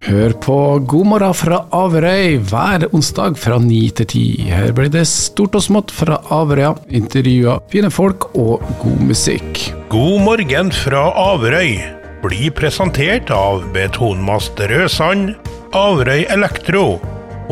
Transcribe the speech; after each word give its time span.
Hør 0.00 0.32
på 0.40 0.54
God 0.88 1.08
morgen 1.10 1.34
fra 1.36 1.58
Averøy 1.76 2.38
hver 2.48 2.86
onsdag 2.96 3.34
fra 3.36 3.58
ni 3.60 3.82
til 3.92 4.06
ti. 4.08 4.22
Her 4.48 4.72
blir 4.72 4.88
det 4.88 5.02
stort 5.10 5.58
og 5.58 5.60
smått 5.66 5.92
fra 5.92 6.16
Averøya, 6.32 6.70
intervjuer, 6.88 7.60
fine 7.68 7.90
folk 7.92 8.30
og 8.32 8.64
god 8.80 9.02
musikk. 9.10 9.60
God 9.92 10.22
morgen 10.24 10.72
fra 10.72 11.02
Averøy 11.20 11.76
blir 12.24 12.48
presentert 12.56 13.28
av 13.28 13.66
Betonmast 13.76 14.56
Rødsand, 14.72 15.34
Averøy 15.76 16.24
Elektro 16.32 16.86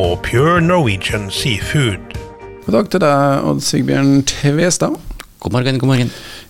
og 0.01 0.17
Pure 0.25 0.63
Norwegian 0.65 1.29
Seafood. 1.29 2.17
God 2.65 2.79
dag 2.79 2.89
til 2.95 3.05
deg, 3.05 3.45
Odd 3.45 3.61
Sigbjørn 3.69 4.25
Tvestad. 4.33 4.97
God 5.39 5.53
morgen, 5.53 5.79
god 5.79 5.87
morgen. 5.87 6.09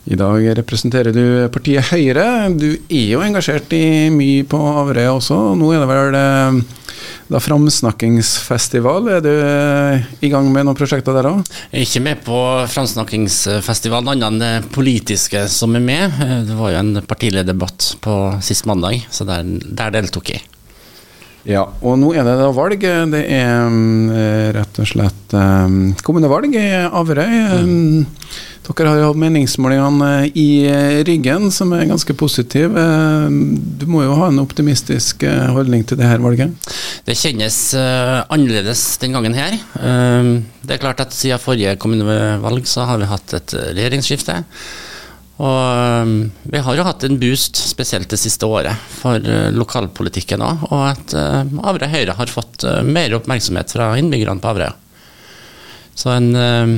I 0.08 0.16
dag 0.16 0.46
representerer 0.56 1.12
du 1.12 1.24
partiet 1.52 1.90
Høyre. 1.90 2.48
Du 2.56 2.70
er 2.88 3.10
jo 3.10 3.20
engasjert 3.20 3.68
i 3.76 4.08
mye 4.08 4.46
på 4.48 4.56
Averøya 4.56 5.10
også. 5.12 5.36
Nå 5.60 5.74
er 5.76 5.82
det 5.82 5.88
vel 5.90 6.16
eh, 6.16 6.96
da 7.28 7.42
framsnakkingsfestival. 7.44 9.10
Er 9.12 9.20
du 9.20 9.28
eh, 9.28 10.08
i 10.24 10.32
gang 10.32 10.48
med 10.54 10.64
noen 10.64 10.78
prosjekter 10.78 11.12
der 11.18 11.28
òg? 11.34 11.44
Ikke 11.84 12.00
med 12.00 12.24
på 12.24 12.40
framsnakkingsfestivalen, 12.72 14.08
annet 14.14 14.30
enn 14.30 14.40
det 14.40 14.72
politiske 14.72 15.44
som 15.52 15.76
er 15.76 15.84
med. 15.84 16.22
Eh, 16.24 16.38
det 16.48 16.56
var 16.56 16.72
jo 16.72 16.80
en 16.80 17.02
partilederdebatt 17.04 17.98
på 18.00 18.16
sist 18.40 18.64
mandag, 18.72 19.04
så 19.12 19.28
der, 19.28 19.52
der 19.68 19.98
deltok 20.00 20.32
jeg. 20.32 20.48
Ja, 21.46 21.62
og 21.80 21.98
nå 22.00 22.10
er 22.16 22.26
det 22.26 22.34
da 22.40 22.48
valg. 22.54 22.82
Det 22.82 23.20
er 23.22 23.68
um, 23.68 24.10
rett 24.56 24.80
og 24.82 24.88
slett 24.90 25.34
um, 25.36 25.94
kommunevalg 26.04 26.56
i 26.58 26.66
Averøy. 26.88 27.36
Mm. 27.64 28.06
dere 28.68 28.90
har 28.90 28.98
jo 29.00 29.06
hatt 29.08 29.20
meningsmålingene 29.22 30.10
i 30.36 30.48
ryggen, 31.08 31.48
som 31.54 31.72
er 31.76 31.86
ganske 31.88 32.16
positive. 32.18 32.88
Du 33.80 33.86
må 33.88 34.02
jo 34.04 34.18
ha 34.18 34.28
en 34.28 34.42
optimistisk 34.42 35.24
holdning 35.54 35.86
til 35.88 36.00
det 36.00 36.10
her 36.10 36.20
valget? 36.20 36.52
Det 37.06 37.16
kjennes 37.16 37.60
annerledes 37.78 38.84
den 39.00 39.16
gangen 39.16 39.38
her. 39.38 39.56
Det 39.72 40.76
er 40.76 40.82
klart 40.82 41.00
at 41.06 41.16
siden 41.16 41.40
forrige 41.40 41.78
kommunevalg 41.80 42.68
så 42.68 42.84
har 42.90 43.00
vi 43.00 43.08
hatt 43.08 43.38
et 43.40 43.56
regjeringsskifte. 43.72 44.42
Og 45.38 46.02
um, 46.02 46.14
vi 46.50 46.58
har 46.58 46.74
jo 46.74 46.84
hatt 46.86 47.04
en 47.06 47.18
boost, 47.20 47.60
spesielt 47.70 48.10
det 48.10 48.18
siste 48.18 48.46
året, 48.46 48.74
for 48.90 49.22
uh, 49.22 49.52
lokalpolitikken 49.54 50.42
òg. 50.42 50.64
Og 50.72 50.82
at 50.82 51.14
Avrøy 51.14 51.60
Averøy 51.62 51.92
Høyre 51.92 52.16
har 52.18 52.32
fått 52.32 52.66
uh, 52.66 52.80
mer 52.82 53.14
oppmerksomhet 53.14 53.70
fra 53.76 53.92
innbyggerne 54.00 54.42
på 54.42 54.50
Averøy. 54.50 54.72
Så 55.98 56.10
en 56.14 56.32
um, 56.34 56.72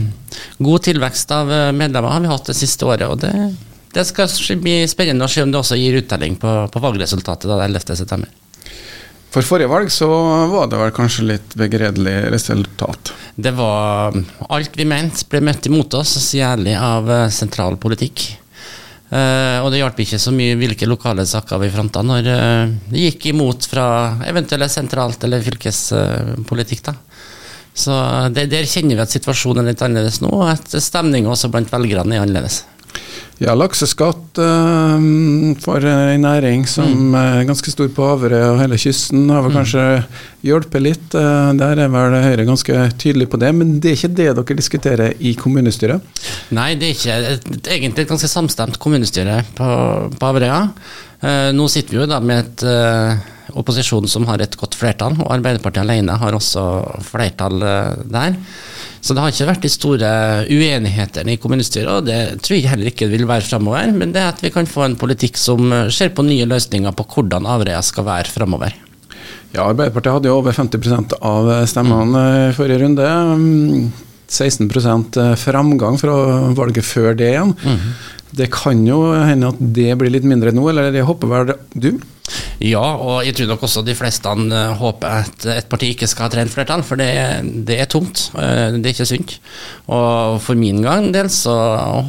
god 0.61 0.84
tilvekst 0.84 1.33
av 1.36 1.48
medlemmer 1.77 2.12
har 2.12 2.20
vi 2.25 2.33
hatt 2.33 2.52
det 2.52 2.56
siste 2.58 2.84
året. 2.89 3.06
Og 3.08 3.22
det, 3.25 3.33
det 3.97 4.05
skal 4.08 4.28
bli 4.61 4.83
spennende 4.92 5.24
å 5.24 5.33
se 5.33 5.45
om 5.45 5.52
det 5.52 5.61
også 5.61 5.80
gir 5.80 5.97
uttelling 6.02 6.36
på, 6.41 6.52
på 6.69 6.84
valgresultatet 6.84 7.48
da 7.48 7.62
11.9. 7.64 8.28
For 9.30 9.47
forrige 9.47 9.70
valg 9.70 9.92
så 9.95 10.08
var 10.50 10.69
det 10.69 10.80
vel 10.80 10.92
kanskje 10.92 11.27
litt 11.28 11.56
begredelig 11.56 12.17
resultat? 12.34 13.14
Det 13.41 13.55
var 13.56 14.12
um, 14.12 14.24
Alt 14.52 14.77
vi 14.77 14.84
mente 14.89 15.24
ble 15.33 15.41
møtt 15.48 15.70
imot 15.70 15.97
oss, 15.97 16.12
særlig 16.28 16.77
av 16.77 17.08
sentral 17.33 17.80
politikk. 17.80 18.28
Uh, 19.11 19.58
og 19.64 19.72
det 19.72 19.80
hjalp 19.80 19.98
ikke 20.05 20.20
så 20.22 20.30
mye 20.30 20.55
hvilke 20.55 20.86
lokale 20.86 21.25
saker 21.27 21.58
vi 21.58 21.70
fronta 21.75 21.98
når 22.06 22.28
uh, 22.30 22.70
det 22.92 23.08
gikk 23.08 23.25
imot 23.33 23.67
fra 23.67 23.86
eventuelt 24.30 24.70
sentralt 24.70 25.27
eller 25.27 25.42
fylkespolitikk. 25.42 26.84
da. 26.86 26.94
Så 27.75 27.94
det, 28.34 28.47
der 28.52 28.69
kjenner 28.70 28.98
vi 28.98 29.02
at 29.02 29.14
situasjonen 29.14 29.64
er 29.64 29.72
litt 29.72 29.83
annerledes 29.83 30.20
nå, 30.22 30.30
og 30.30 30.52
at 30.52 30.78
stemninga 30.83 31.33
også 31.33 31.50
blant 31.50 31.70
velgerne 31.72 32.17
er 32.17 32.22
annerledes. 32.22 32.62
Ja, 33.41 33.55
lakseskatt 33.56 34.36
uh, 34.36 34.96
for 35.64 35.84
en 35.88 36.27
næring 36.27 36.66
som 36.69 36.91
mm. 36.92 37.14
er 37.16 37.46
ganske 37.48 37.72
stor 37.72 37.88
på 37.96 38.05
Averøy 38.05 38.42
og 38.50 38.58
hele 38.60 38.77
kysten, 38.77 39.30
har 39.33 39.41
vel 39.46 39.55
mm. 39.55 39.56
kanskje 39.56 39.84
hjulpet 40.44 40.84
litt. 40.84 41.06
Uh, 41.16 41.48
der 41.56 41.80
er 41.80 41.88
vel 41.88 42.18
Høyre 42.20 42.44
ganske 42.44 42.83
tydelig 43.00 43.30
på 43.33 43.41
det, 43.41 43.55
men 43.56 43.78
det 43.80 43.94
er 43.94 43.96
ikke 43.96 44.12
det 44.18 44.28
dere 44.36 44.58
diskuterer 44.58 45.16
i 45.24 45.33
kommunestyret? 45.41 46.05
Nei, 46.52 46.74
det 46.77 46.90
er 46.90 46.98
ikke 46.98 47.17
egentlig 47.79 48.05
et 48.05 48.12
ganske 48.12 48.29
samstemt 48.29 48.77
kommunestyre 48.83 49.40
på, 49.56 49.70
på 50.20 50.34
Averøya. 50.34 50.67
Uh, 50.68 51.00
nå 51.20 51.69
sitter 51.69 51.95
vi 51.95 52.01
jo 52.03 52.08
da 52.08 52.20
med 52.25 52.39
et 52.45 52.64
opposisjon 53.51 54.07
som 54.08 54.25
har 54.29 54.41
et 54.41 54.55
godt 54.57 54.77
flertall, 54.79 55.17
og 55.19 55.33
Arbeiderpartiet 55.35 55.83
alene 55.83 56.14
har 56.20 56.36
også 56.36 56.63
flertall 57.05 57.58
der. 58.08 58.36
Så 59.01 59.17
det 59.17 59.23
har 59.25 59.33
ikke 59.33 59.48
vært 59.48 59.64
de 59.64 59.70
store 59.73 60.11
uenighetene 60.53 61.35
i 61.35 61.41
kommunestyret, 61.41 61.89
og 61.89 62.07
det 62.09 62.41
tror 62.45 62.57
jeg 62.59 62.69
heller 62.69 62.91
ikke 62.91 63.09
det 63.09 63.17
vil 63.17 63.29
være 63.29 63.48
framover. 63.48 63.92
Men 63.97 64.13
det 64.14 64.20
er 64.23 64.30
at 64.35 64.42
vi 64.45 64.53
kan 64.55 64.69
få 64.69 64.85
en 64.86 64.98
politikk 65.01 65.41
som 65.41 65.73
ser 65.92 66.13
på 66.14 66.25
nye 66.27 66.48
løsninger 66.48 66.95
på 66.97 67.09
hvordan 67.14 67.48
Averøya 67.48 67.80
skal 67.85 68.07
være 68.09 68.33
framover. 68.33 68.77
Ja, 69.51 69.64
Arbeiderpartiet 69.67 70.14
hadde 70.14 70.30
jo 70.30 70.36
over 70.39 70.55
50% 70.55 71.17
av 71.27 71.48
stemmene 71.67 72.25
i 72.51 72.55
forrige 72.55 72.85
runde. 72.85 73.09
16 74.30 75.36
framgang 75.41 75.98
fra 76.01 76.14
valget 76.55 76.86
før 76.86 77.18
det 77.18 77.33
igjen. 77.35 77.55
Mm. 77.58 77.92
Det 78.30 78.46
kan 78.55 78.86
jo 78.86 79.02
hende 79.27 79.51
at 79.51 79.58
det 79.74 79.91
blir 79.98 80.13
litt 80.14 80.27
mindre 80.29 80.55
nå, 80.55 80.63
eller 80.70 80.92
det 80.95 81.02
håper 81.07 81.30
vel 81.30 81.55
du? 81.74 81.92
Ja, 82.63 82.83
og 83.01 83.24
jeg 83.27 83.35
tror 83.35 83.48
nok 83.51 83.64
også 83.67 83.83
de 83.83 83.95
fleste 83.98 84.30
eh, 84.30 84.74
håper 84.79 85.24
at 85.24 85.46
et 85.51 85.68
parti 85.70 85.89
ikke 85.95 86.07
skal 86.11 86.29
ha 86.29 86.33
trent 86.35 86.52
flertall, 86.52 86.85
for 86.86 87.01
det, 87.01 87.08
det, 87.67 87.80
er 87.83 87.89
tungt. 87.91 88.29
Eh, 88.39 88.77
det 88.77 88.85
er 88.85 88.95
ikke 88.95 89.08
sunt. 89.08 89.39
Og 89.91 90.39
for 90.45 90.58
min 90.61 90.83
gang 90.85 91.08
del 91.14 91.30
så 91.33 91.55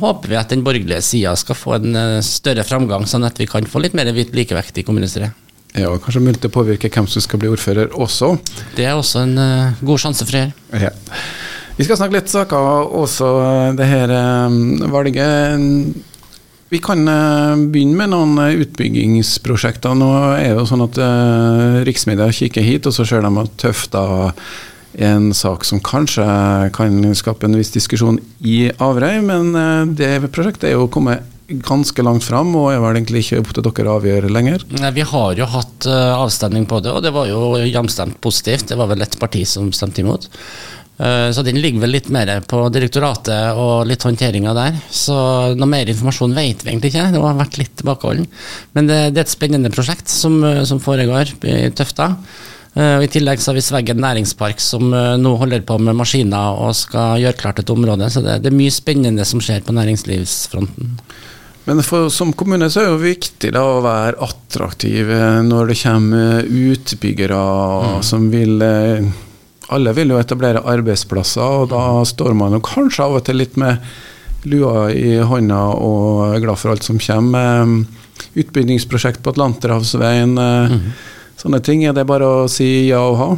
håper 0.02 0.30
vi 0.30 0.38
at 0.38 0.54
den 0.54 0.66
borgerlige 0.66 1.02
sida 1.08 1.34
skal 1.40 1.58
få 1.58 1.78
en 1.80 1.98
eh, 1.98 2.18
større 2.26 2.68
framgang, 2.68 3.08
sånn 3.10 3.26
at 3.26 3.40
vi 3.42 3.50
kan 3.50 3.66
få 3.66 3.82
litt 3.82 3.98
mer 3.98 4.12
likevekt 4.12 4.78
i 4.78 4.86
kommunestyret. 4.86 5.40
Ja, 5.72 5.88
og 5.88 6.02
Kanskje 6.04 6.22
mulig 6.26 6.42
til 6.44 6.52
å 6.52 6.58
påvirke 6.58 6.92
hvem 6.92 7.08
som 7.08 7.24
skal 7.24 7.40
bli 7.40 7.50
ordfører 7.50 7.94
også. 7.96 8.34
Det 8.76 8.84
er 8.84 8.98
også 9.00 9.24
en 9.24 9.38
uh, 9.40 9.78
god 9.80 10.02
sjanse 10.04 10.28
for 10.28 10.36
det. 10.36 10.50
Ja. 10.84 10.92
Vi 11.82 11.86
skal 11.88 11.98
snakke 11.98 12.14
litt 12.14 12.30
saker 12.30 12.92
også, 12.94 13.28
det 13.74 13.88
her 13.90 14.12
um, 14.14 14.84
valget. 14.94 15.96
Vi 16.70 16.78
kan 16.78 17.02
eh, 17.10 17.64
begynne 17.74 17.98
med 17.98 18.12
noen 18.14 18.36
eh, 18.44 18.60
utbyggingsprosjekter. 18.62 19.96
Nå 19.98 20.10
er 20.36 20.52
det 20.52 20.60
jo 20.60 20.68
sånn 20.70 20.86
at 20.86 21.00
riksmedia 21.88 22.30
kikker 22.38 22.62
hit, 22.62 22.86
og 22.86 22.94
så 22.94 23.08
ser 23.10 23.26
de 23.26 23.32
at 23.42 23.56
Tøfta 23.64 24.04
er 24.94 25.16
en 25.18 25.32
sak 25.34 25.66
som 25.66 25.82
kanskje 25.82 26.28
kan 26.78 27.02
skape 27.18 27.50
en 27.50 27.58
viss 27.58 27.74
diskusjon 27.74 28.22
i 28.46 28.68
Averøy, 28.78 29.18
men 29.26 29.96
det 29.98 30.20
prosjektet 30.30 30.70
er 30.70 30.78
jo 30.78 30.86
kommet 30.92 31.26
ganske 31.66 32.06
langt 32.06 32.28
fram, 32.28 32.54
og 32.60 32.70
er 32.76 32.80
vel 32.84 33.00
egentlig 33.00 33.26
ikke 33.26 33.42
opp 33.42 33.56
til 33.56 33.66
dere 33.66 33.90
å 33.90 33.98
avgjøre 33.98 34.30
lenger? 34.32 34.68
Nei, 34.78 34.94
Vi 35.00 35.08
har 35.16 35.34
jo 35.40 35.50
hatt 35.50 35.90
avstemning 35.90 36.70
på 36.70 36.84
det, 36.86 36.94
og 36.94 37.02
det 37.04 37.16
var 37.16 37.26
jo 37.32 37.58
jamstemt 37.66 38.22
positivt. 38.22 38.70
Det 38.70 38.78
var 38.78 38.94
vel 38.94 39.02
et 39.02 39.18
parti 39.20 39.42
som 39.50 39.74
stemte 39.76 40.06
imot. 40.06 40.30
Eh, 41.02 41.32
så 41.34 41.42
den 41.42 41.58
ligger 41.62 41.82
vel 41.82 41.96
litt 41.96 42.10
mer 42.14 42.30
på 42.46 42.62
direktoratet 42.74 43.58
og 43.58 43.88
litt 43.90 44.04
håndteringa 44.06 44.54
der. 44.54 44.78
Så 44.94 45.16
noe 45.58 45.70
mer 45.70 45.90
informasjon 45.90 46.36
vet 46.38 46.62
vi 46.62 46.74
egentlig 46.74 46.92
ikke. 46.94 47.10
Det 47.16 47.24
har 47.24 47.40
vært 47.40 47.58
litt 47.62 47.74
tilbakeholden. 47.82 48.28
Men 48.78 48.90
det, 48.90 49.02
det, 49.16 49.24
er 49.24 49.26
et 49.26 49.34
spennende 49.34 49.74
prosjekt 49.74 50.12
som, 50.12 50.38
som 50.68 50.82
foregår 50.84 51.34
i 51.50 51.72
Tøfta. 51.74 52.12
Eh, 52.76 53.00
og 53.00 53.08
I 53.08 53.10
tillegg 53.12 53.42
så 53.42 53.52
har 53.52 53.58
vi 53.58 53.66
Sveggen 53.66 54.04
næringspark 54.04 54.62
som 54.62 54.94
eh, 54.94 55.16
nå 55.18 55.34
holder 55.42 55.66
på 55.66 55.80
med 55.82 55.98
maskiner 55.98 56.62
og 56.68 56.78
skal 56.78 57.18
gjøre 57.24 57.40
klart 57.40 57.64
et 57.64 57.74
område. 57.74 58.12
Så 58.14 58.22
det, 58.26 58.38
det 58.46 58.52
er 58.52 58.60
mye 58.62 58.76
spennende 58.76 59.26
som 59.28 59.42
skjer 59.42 59.66
på 59.66 59.76
næringslivsfronten. 59.80 60.96
Men 61.66 61.82
for, 61.86 62.10
som 62.14 62.32
kommune 62.34 62.70
så 62.74 62.82
er 62.82 62.88
det 62.88 62.94
jo 62.94 63.02
viktig 63.04 63.52
da, 63.54 63.66
å 63.66 63.82
være 63.86 64.22
attraktiv 64.26 65.10
når 65.46 65.70
det 65.70 65.82
kommer 65.82 66.48
utbyggere 66.48 67.42
mm. 67.42 68.00
som 68.06 68.26
vil 68.34 68.56
alle 69.72 69.94
vil 69.96 70.14
jo 70.14 70.20
etablere 70.20 70.64
arbeidsplasser, 70.68 71.64
og 71.64 71.72
da 71.72 72.02
står 72.08 72.36
man 72.38 72.58
jo 72.58 72.64
kanskje 72.66 73.06
av 73.06 73.20
og 73.20 73.26
til 73.28 73.40
litt 73.42 73.58
med 73.60 73.80
lua 74.50 74.90
i 74.92 75.20
hånda 75.22 75.62
og 75.78 76.36
er 76.36 76.44
glad 76.44 76.60
for 76.60 76.74
alt 76.74 76.86
som 76.86 77.00
kommer. 77.02 77.68
Utbyggingsprosjekt 78.38 79.22
på 79.24 79.34
Atlanterhavsveien, 79.34 80.36
mm. 80.36 80.86
sånne 81.42 81.62
ting. 81.66 81.86
Er 81.86 81.96
det 81.98 82.08
bare 82.10 82.28
å 82.28 82.48
si 82.52 82.90
ja 82.90 83.02
og 83.06 83.18
ha? 83.22 83.32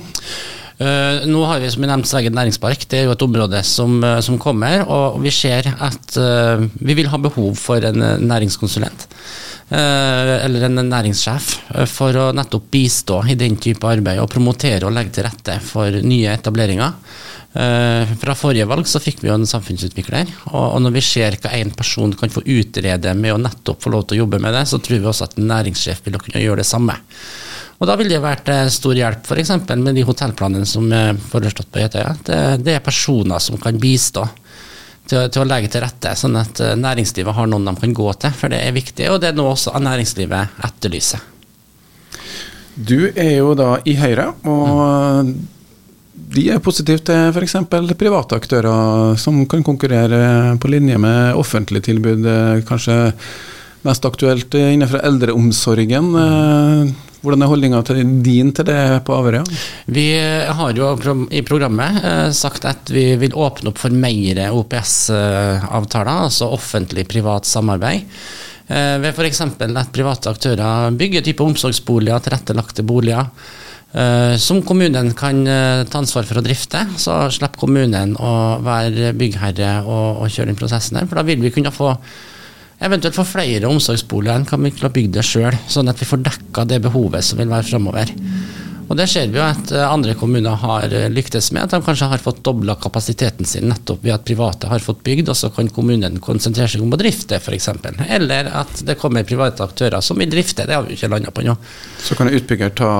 Uh, 0.83 1.23
nå 1.29 1.43
har 1.47 1.61
vi 1.63 1.69
som 1.71 1.83
jeg 1.85 1.91
nevnte 1.91 2.09
Sveggen 2.09 2.35
næringspark. 2.35 2.83
Det 2.91 2.99
er 2.99 3.07
jo 3.07 3.13
et 3.15 3.23
område 3.23 3.61
som, 3.63 4.01
uh, 4.03 4.19
som 4.25 4.39
kommer. 4.41 4.83
Og 4.83 5.21
vi 5.23 5.31
ser 5.31 5.69
at 5.71 6.17
uh, 6.19 6.65
vi 6.81 6.97
vil 6.97 7.11
ha 7.13 7.21
behov 7.21 7.55
for 7.61 7.85
en 7.87 8.03
næringskonsulent. 8.27 9.07
Uh, 9.71 10.43
eller 10.43 10.67
en 10.67 10.81
næringssjef, 10.85 11.45
eh, 11.73 11.87
for 11.89 12.13
å 12.19 12.25
nettopp 12.35 12.65
bistå 12.69 13.21
i 13.31 13.37
den 13.39 13.55
type 13.57 13.87
arbeid 13.87 14.19
og 14.21 14.27
promotere 14.29 14.85
og 14.85 14.93
legge 14.93 15.15
til 15.15 15.25
rette 15.25 15.55
for 15.65 16.03
nye 16.03 16.33
etableringer. 16.35 16.99
Fra 17.53 18.33
forrige 18.33 18.65
valg 18.65 18.87
så 18.89 18.97
fikk 18.97 19.19
vi 19.21 19.27
jo 19.27 19.35
en 19.35 19.45
samfunnsutvikler, 19.45 20.31
og 20.57 20.79
når 20.81 20.95
vi 20.95 21.03
ser 21.05 21.35
hva 21.37 21.51
en 21.53 21.69
person 21.77 22.15
kan 22.17 22.31
få 22.33 22.41
utrede 22.49 23.13
med 23.13 23.35
å 23.35 23.41
nettopp 23.43 23.83
få 23.83 23.91
lov 23.93 24.07
til 24.09 24.17
å 24.17 24.23
jobbe 24.23 24.39
med 24.41 24.57
det, 24.57 24.63
så 24.71 24.79
tror 24.81 25.03
vi 25.03 25.09
også 25.11 25.27
at 25.27 25.37
en 25.37 25.51
næringssjef 25.51 26.01
vil 26.01 26.17
kunne 26.17 26.41
gjøre 26.41 26.63
det 26.63 26.65
samme. 26.65 26.97
Og 27.83 27.87
Da 27.89 27.97
vil 27.99 28.07
det 28.07 28.21
vært 28.23 28.47
stor 28.71 28.95
hjelp 28.95 29.25
f.eks. 29.27 29.49
med 29.75 29.97
de 29.97 30.05
hotellplanene 30.07 30.63
som 30.63 30.85
er 30.95 31.17
foreslått 31.19 31.67
på 31.67 31.81
Jøtøya. 31.81 32.13
Det, 32.23 32.37
det, 32.63 32.77
er 32.77 32.85
personer 32.85 33.43
som 33.43 33.59
kan 33.59 33.75
bistå 33.75 34.23
til, 35.03 35.27
til, 35.27 35.41
å 35.41 35.49
legge 35.49 35.67
til 35.73 35.83
rette, 35.83 36.13
sånn 36.15 36.39
at 36.39 36.61
eh, 36.63 36.77
næringslivet 36.79 37.35
har 37.35 37.51
noen 37.51 37.67
de 37.67 37.75
kan 37.81 37.97
gå 37.99 38.07
til. 38.23 38.37
For 38.39 38.55
det 38.55 38.61
er 38.63 38.77
viktig, 38.77 39.09
og 39.11 39.19
det 39.19 39.33
er 39.33 39.35
noe 39.35 39.51
også 39.57 39.75
næringslivet 39.83 40.63
etterlyser. 40.69 41.27
Du 42.73 43.11
er 43.11 43.35
jo 43.41 43.51
da 43.59 43.75
i 43.83 43.99
Høyre, 43.99 44.31
og 44.47 45.35
de 46.33 46.49
er 46.55 46.63
positive 46.63 47.03
til 47.03 47.35
f.eks. 47.35 47.59
private 47.99 48.39
aktører 48.39 49.19
som 49.19 49.43
kan 49.43 49.67
konkurrere 49.67 50.55
på 50.55 50.71
linje 50.71 51.03
med 51.03 51.35
offentlige 51.35 51.91
tilbud. 51.91 52.31
Kanskje 52.63 53.01
mest 53.83 54.07
aktuelt 54.07 54.55
innenfor 54.55 55.03
eldreomsorgen. 55.03 56.13
Hvordan 57.23 57.45
er 57.45 57.47
holdninga 57.47 57.79
din 58.19 58.49
til 58.51 58.65
det 58.67 58.79
på 59.07 59.15
Averøya? 59.15 59.45
Vi 59.95 60.09
har 60.19 60.73
jo 60.75 60.89
i 61.31 61.39
programmet 61.47 62.01
eh, 62.03 62.31
sagt 62.35 62.65
at 62.67 62.91
vi 62.91 63.13
vil 63.21 63.37
åpne 63.39 63.71
opp 63.71 63.79
for 63.79 63.95
mer 63.95 64.41
OPS-avtaler, 64.49 66.25
altså 66.27 66.49
offentlig-privat 66.51 67.47
samarbeid. 67.47 68.11
Eh, 68.67 68.97
ved 68.99 69.15
f.eks. 69.15 69.39
at 69.39 69.93
private 69.95 70.33
aktører 70.35 70.91
bygger 70.99 71.23
type 71.23 71.47
omsorgsboliger, 71.47 72.25
tilrettelagte 72.27 72.83
boliger. 72.83 73.31
Eh, 73.95 74.35
som 74.35 74.59
kommunen 74.67 75.13
kan 75.15 75.45
ta 75.47 76.03
ansvar 76.03 76.27
for 76.27 76.41
å 76.41 76.43
drifte, 76.43 76.83
så 76.99 77.21
slipper 77.31 77.63
kommunen 77.63 78.17
å 78.19 78.35
være 78.67 79.15
byggherre 79.15 79.77
og, 79.87 80.27
kjøre 80.27 80.51
den 80.51 80.59
prosessen 80.59 80.99
her. 80.99 81.07
For 81.07 81.21
da 81.21 81.27
vil 81.31 81.39
vi 81.39 81.55
kunne 81.55 81.71
få 81.71 81.95
eventuelt 82.83 83.15
få 83.15 83.25
flere 83.27 83.69
omsorgsboliger 83.69 84.39
enn 84.39 84.47
kan 84.47 84.63
vi 84.63 84.73
klare 84.75 84.91
å 84.91 84.95
bygge 84.97 85.17
det 85.17 85.25
sjøl, 85.27 85.55
sånn 85.71 85.91
at 85.91 86.01
vi 86.01 86.07
får 86.09 86.23
dekka 86.25 86.65
det 86.69 86.81
behovet 86.83 87.25
som 87.25 87.39
vil 87.39 87.51
være 87.51 87.69
framover. 87.69 88.11
Og 88.93 88.97
Det 88.99 89.07
ser 89.09 89.31
vi 89.33 89.39
jo 89.39 89.41
at 89.41 89.71
eh, 89.73 89.83
andre 89.89 90.13
kommuner 90.13 90.53
har 90.61 90.91
eh, 90.93 91.07
lyktes 91.09 91.47
med. 91.55 91.65
At 91.65 91.71
de 91.73 91.81
kanskje 91.81 92.11
har 92.11 92.21
fått 92.21 92.43
dobla 92.45 92.75
kapasiteten 92.77 93.47
sin 93.49 93.65
nettopp 93.71 94.03
ved 94.05 94.13
at 94.13 94.25
private 94.27 94.69
har 94.69 94.83
fått 94.85 94.99
bygd, 95.01 95.31
og 95.33 95.37
så 95.39 95.49
kan 95.55 95.71
kommunen 95.73 96.19
konsentrere 96.21 96.69
seg 96.69 96.83
om 96.85 96.93
å 96.93 96.99
drifte, 97.01 97.39
f.eks. 97.41 97.71
Eller 98.05 98.51
at 98.53 98.83
det 98.85 98.93
kommer 99.01 99.25
private 99.25 99.65
aktører 99.65 100.03
som 100.05 100.21
vil 100.21 100.29
drifte. 100.29 100.67
Det 100.69 100.75
har 100.77 100.85
vi 100.85 100.93
ikke 100.93 101.09
landa 101.09 101.33
på 101.33 101.41
nå. 101.47 101.55
Så 102.05 102.13
kan 102.19 102.29
utbygger 102.29 102.75
ta 102.77 102.91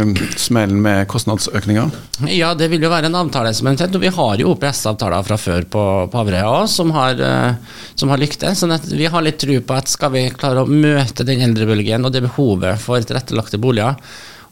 um, 0.00 0.16
smellen 0.34 0.80
med 0.82 1.06
kostnadsøkninger? 1.12 1.94
Ja, 2.34 2.50
det 2.58 2.66
vil 2.72 2.82
jo 2.82 2.90
være 2.90 3.06
en 3.06 3.18
avtale 3.20 3.52
som 3.54 3.70
eventuelt. 3.70 3.94
Og 3.94 4.02
vi 4.02 4.10
har 4.16 4.42
jo 4.42 4.56
OPS-avtaler 4.56 5.28
fra 5.28 5.38
før 5.38 5.68
på, 5.70 5.84
på 6.10 6.22
Averøya 6.24 6.48
òg, 6.50 6.64
som, 6.72 6.90
uh, 6.90 7.78
som, 7.94 8.10
har 8.10 8.18
lyktes. 8.18 8.64
sånn 8.64 8.74
at 8.74 8.90
vi 8.90 9.06
har 9.06 9.22
litt 9.22 9.38
tro 9.38 9.60
på 9.62 9.78
at 9.78 9.94
skal 9.94 10.16
vi 10.16 10.24
klare 10.34 10.66
å 10.66 10.72
møte 10.72 11.28
den 11.28 11.46
eldrebølgen 11.46 12.10
og 12.10 12.16
det 12.16 12.24
behovet 12.26 12.82
for 12.82 13.06
tilrettelagte 13.06 13.62
boliger, 13.62 14.02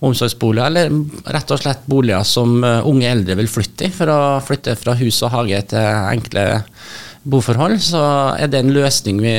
omsorgsboliger, 0.05 0.67
eller 0.67 1.33
rett 1.33 1.53
og 1.55 1.63
slett 1.63 1.87
boliger 1.89 2.27
som 2.29 2.59
eh, 2.65 2.89
unge 2.89 3.09
eldre 3.09 3.39
vil 3.41 3.51
flytte 3.51 3.89
i, 3.89 3.95
for 3.95 4.13
å 4.13 4.21
flytte 4.45 4.77
fra 4.79 4.97
hus 5.01 5.23
og 5.25 5.33
hage 5.33 5.63
til 5.73 6.13
enkle 6.13 6.47
boforhold, 7.27 7.81
så 7.83 8.03
er 8.39 8.51
det 8.53 8.63
en 8.63 8.75
løsning 8.77 9.19
vi, 9.23 9.35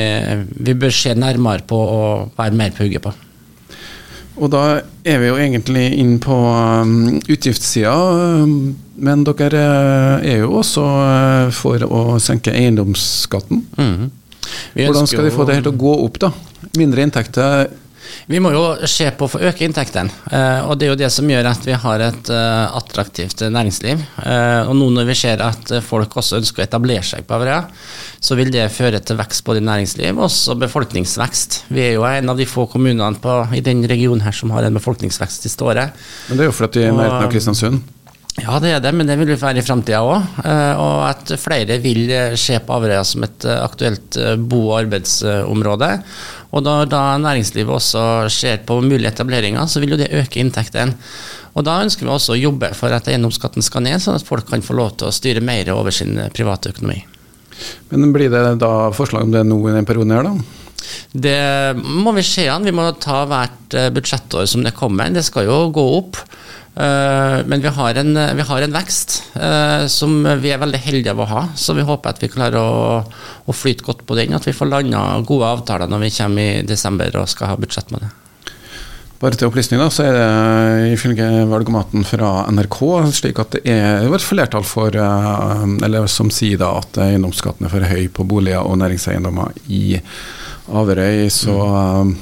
vi 0.58 0.76
bør 0.76 0.92
se 0.92 1.14
nærmere 1.16 1.64
på 1.68 1.78
og 1.78 2.36
være 2.38 2.58
mer 2.58 2.74
på 2.76 2.84
hugget 2.84 3.06
på. 3.06 3.14
Og 4.38 4.50
da 4.52 4.62
er 5.08 5.18
vi 5.18 5.30
jo 5.30 5.38
egentlig 5.40 5.86
inn 5.98 6.18
på 6.22 6.36
um, 6.36 7.16
utgiftssida, 7.18 7.94
um, 8.44 8.76
men 9.02 9.24
dere 9.26 9.62
eh, 9.62 10.28
er 10.34 10.44
jo 10.44 10.52
også 10.60 10.84
eh, 10.84 11.50
for 11.54 11.82
å 11.86 12.02
senke 12.22 12.54
eiendomsskatten. 12.54 13.64
Mm. 13.78 14.08
Hvordan 14.74 15.10
skal 15.10 15.26
de 15.26 15.34
få 15.34 15.46
det 15.46 15.58
helt 15.58 15.70
å 15.70 15.76
gå 15.78 15.92
opp, 16.04 16.18
da? 16.22 16.32
Mindre 16.78 17.04
inntekter 17.06 17.68
vi 18.28 18.40
må 18.42 18.52
jo 18.52 18.62
se 18.88 19.08
på 19.16 19.26
å 19.26 19.30
få 19.32 19.40
øke 19.48 19.64
inntektene, 19.66 20.12
eh, 20.30 20.66
og 20.68 20.78
det 20.78 20.86
er 20.86 20.92
jo 20.92 20.98
det 21.00 21.10
som 21.14 21.28
gjør 21.30 21.48
at 21.50 21.66
vi 21.66 21.76
har 21.80 22.04
et 22.04 22.30
eh, 22.34 22.76
attraktivt 22.78 23.44
næringsliv. 23.48 24.02
Eh, 24.24 24.68
og 24.68 24.74
nå 24.76 24.90
når 24.96 25.08
vi 25.08 25.16
ser 25.18 25.42
at 25.44 25.72
folk 25.86 26.18
også 26.20 26.40
ønsker 26.40 26.62
å 26.62 26.66
etablere 26.66 27.06
seg 27.06 27.26
på 27.28 27.38
Averøya, 27.38 27.62
så 28.20 28.36
vil 28.38 28.52
det 28.54 28.66
føre 28.74 29.00
til 29.00 29.18
vekst 29.20 29.44
både 29.46 29.62
i 29.62 29.68
næringsliv 29.68 30.16
og 30.16 30.26
også 30.28 30.58
befolkningsvekst. 30.60 31.62
Vi 31.72 31.84
er 31.86 31.94
jo 31.96 32.06
en 32.08 32.32
av 32.32 32.40
de 32.40 32.48
få 32.48 32.66
kommunene 32.70 33.22
på, 33.22 33.38
i 33.56 33.64
den 33.64 33.84
regionen 33.88 34.24
her 34.26 34.36
som 34.36 34.52
har 34.56 34.66
en 34.66 34.80
befolkningsvekst 34.80 35.48
i 35.48 35.54
året. 35.64 35.94
Men 36.28 36.40
det 36.40 36.46
er 36.46 36.52
jo 36.52 36.58
fordi 36.58 36.82
de 36.82 36.90
er 36.90 36.92
i 36.92 36.98
nærheten 36.98 37.28
av 37.28 37.32
Kristiansund? 37.32 37.94
Ja, 38.38 38.58
det 38.62 38.70
er 38.70 38.82
det, 38.82 38.92
men 38.94 39.08
det 39.08 39.16
vil 39.18 39.32
vi 39.32 39.36
være 39.40 39.58
i 39.58 39.66
framtida 39.66 39.98
òg. 40.06 40.36
Og 40.78 41.00
at 41.08 41.32
flere 41.42 41.80
vil 41.82 42.04
se 42.38 42.60
på 42.62 42.76
Averøya 42.76 43.02
som 43.06 43.24
et 43.26 43.46
aktuelt 43.50 44.18
bo- 44.38 44.68
og 44.68 44.76
arbeidsområde. 44.84 45.88
Og 46.48 46.64
da, 46.64 46.80
da 46.88 47.02
næringslivet 47.20 47.74
også 47.74 48.02
ser 48.32 48.62
på 48.66 48.78
mulige 48.80 49.10
etableringer, 49.12 49.66
så 49.68 49.82
vil 49.82 49.94
jo 49.94 50.00
det 50.00 50.12
øke 50.16 50.40
inntektene. 50.40 50.96
Og 51.58 51.64
da 51.66 51.80
ønsker 51.82 52.06
vi 52.06 52.12
også 52.12 52.36
å 52.36 52.38
jobbe 52.38 52.70
for 52.78 52.94
at 52.94 53.08
eiendomsskatten 53.10 53.64
skal 53.64 53.84
ned, 53.84 54.00
sånn 54.00 54.16
at 54.18 54.26
folk 54.26 54.46
kan 54.48 54.64
få 54.64 54.76
lov 54.78 54.94
til 54.96 55.10
å 55.10 55.14
styre 55.14 55.42
mer 55.44 55.68
over 55.74 55.94
sin 55.94 56.14
private 56.36 56.72
økonomi. 56.72 57.02
Men 57.90 58.12
blir 58.14 58.30
det 58.32 58.60
da 58.62 58.90
forslag 58.94 59.26
om 59.26 59.34
det 59.34 59.42
nå 59.46 59.58
i 59.66 59.74
den 59.74 59.88
perioden 59.88 60.14
her, 60.14 60.28
da? 60.28 60.58
Det 61.12 61.40
må 61.82 62.12
vi 62.16 62.24
se 62.24 62.46
an. 62.48 62.64
Vi 62.64 62.74
må 62.74 62.86
ta 63.02 63.24
hvert 63.28 63.74
eh, 63.76 63.90
budsjettår 63.92 64.46
som 64.48 64.62
det 64.64 64.76
kommer. 64.76 65.10
Det 65.12 65.24
skal 65.26 65.48
jo 65.48 65.58
gå 65.74 65.84
opp. 65.98 66.20
Eh, 66.78 67.46
men 67.46 67.60
vi 67.60 67.68
har 67.68 67.94
en, 67.94 68.14
vi 68.36 68.44
har 68.46 68.62
en 68.62 68.74
vekst 68.76 69.16
uh, 69.34 69.86
som 69.90 70.20
vi 70.38 70.52
er 70.54 70.60
veldig 70.62 70.78
heldige 70.78 71.10
av 71.10 71.24
å 71.24 71.26
ha. 71.26 71.42
Så 71.58 71.74
vi 71.74 71.86
håper 71.86 72.14
at 72.14 72.22
vi 72.22 72.30
klarer 72.30 72.60
å, 72.60 73.00
å 73.02 73.56
flyte 73.56 73.86
godt 73.86 74.04
på 74.06 74.18
den. 74.18 74.36
At 74.38 74.46
vi 74.46 74.54
får 74.54 74.70
landa 74.70 75.02
gode 75.26 75.50
avtaler 75.58 75.90
når 75.90 76.06
vi 76.06 76.14
kommer 76.20 76.60
i 76.60 76.62
desember 76.66 77.18
og 77.18 77.30
skal 77.32 77.54
ha 77.54 77.58
budsjett 77.58 77.90
med 77.94 78.06
det. 78.06 78.12
Bare 79.18 79.34
til 79.34 79.48
opplysning, 79.48 79.80
da, 79.82 79.88
så 79.90 80.04
er 80.06 80.14
det 80.14 80.92
ifølge 80.92 81.26
valgomaten 81.50 82.04
fra 82.06 82.44
NRK 82.54 82.76
slik 83.18 83.40
at 83.42 83.56
det 83.56 83.74
er 83.74 84.06
et 84.06 84.22
flertall 84.22 84.62
for, 84.62 84.94
eller 84.94 86.06
som 86.06 86.30
sier 86.30 86.60
da 86.60 86.68
at 86.78 87.00
eiendomsskatten 87.02 87.66
er 87.66 87.72
for 87.72 87.82
høy 87.90 88.06
på 88.14 88.28
boliger 88.30 88.62
og 88.62 88.78
næringseiendommer 88.78 89.58
i 89.74 89.98
Averøy. 90.70 91.26
Så 91.34 91.56
mm. 91.58 92.14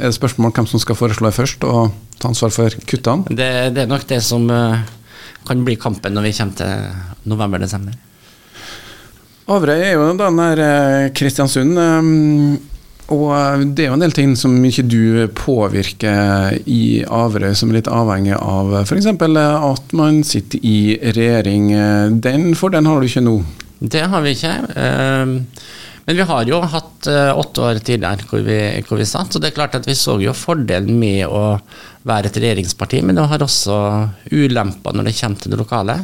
er 0.00 0.08
det 0.08 0.16
spørsmål 0.18 0.50
om 0.50 0.56
hvem 0.58 0.70
som 0.72 0.82
skal 0.82 0.98
foreslå 0.98 1.30
det 1.30 1.38
først. 1.38 1.70
og 1.70 2.09
ta 2.20 2.30
ansvar 2.30 2.52
for 2.54 2.76
kuttene? 2.86 3.26
Det, 3.28 3.50
det, 3.74 3.84
er 3.84 3.90
nok 3.90 4.06
det 4.08 4.20
som 4.24 4.46
uh, 4.52 4.80
kan 5.48 5.64
bli 5.66 5.78
kampen 5.80 6.16
når 6.16 6.28
vi 6.28 6.34
kommer 6.36 6.58
til 6.60 7.30
november-desember. 7.32 7.96
Averøy 9.50 9.80
er 9.80 9.94
jo 9.96 10.10
den 10.18 10.42
der 10.42 10.62
uh, 10.62 11.12
Kristiansund. 11.16 11.78
Um, 11.78 12.58
og 13.10 13.64
det 13.74 13.82
er 13.82 13.88
jo 13.88 13.96
en 13.96 14.04
del 14.04 14.14
ting 14.14 14.36
som 14.38 14.52
ikke 14.62 14.84
du 14.86 15.00
påvirker 15.34 16.60
i 16.70 17.02
Averøy, 17.02 17.56
som 17.58 17.72
er 17.72 17.80
litt 17.80 17.90
avhengig 17.90 18.36
av 18.38 18.70
f.eks. 18.84 19.08
at 19.10 19.96
man 19.98 20.20
sitter 20.22 20.62
i 20.62 20.94
regjering. 21.02 21.72
Den 22.22 22.52
fordelen 22.54 22.86
har 22.86 23.00
du 23.00 23.08
ikke 23.08 23.24
nå? 23.26 23.40
Det 23.80 24.04
har 24.12 24.22
vi 24.22 24.36
ikke. 24.36 24.54
Men 26.10 26.16
vi 26.18 26.24
har 26.26 26.48
jo 26.48 26.56
hatt 26.66 27.06
uh, 27.06 27.38
åtte 27.38 27.62
år 27.62 27.78
tidligere 27.86 28.24
hvor 28.26 28.40
vi, 28.42 28.56
hvor 28.82 28.98
vi 28.98 29.04
satt, 29.06 29.30
og 29.30 29.44
det 29.44 29.52
er 29.52 29.54
klart 29.54 29.76
at 29.78 29.84
vi 29.86 29.94
så 29.94 30.16
jo 30.18 30.32
fordelen 30.34 30.96
med 30.98 31.22
å 31.30 31.54
være 32.02 32.26
et 32.26 32.38
regjeringsparti, 32.42 32.98
men 33.06 33.14
det 33.14 33.28
har 33.30 33.44
også 33.44 33.76
ulemper 34.34 34.96
når 34.96 35.06
det 35.06 35.12
kommer 35.20 35.38
til 35.38 35.54
det 35.54 35.60
lokale. 35.60 35.96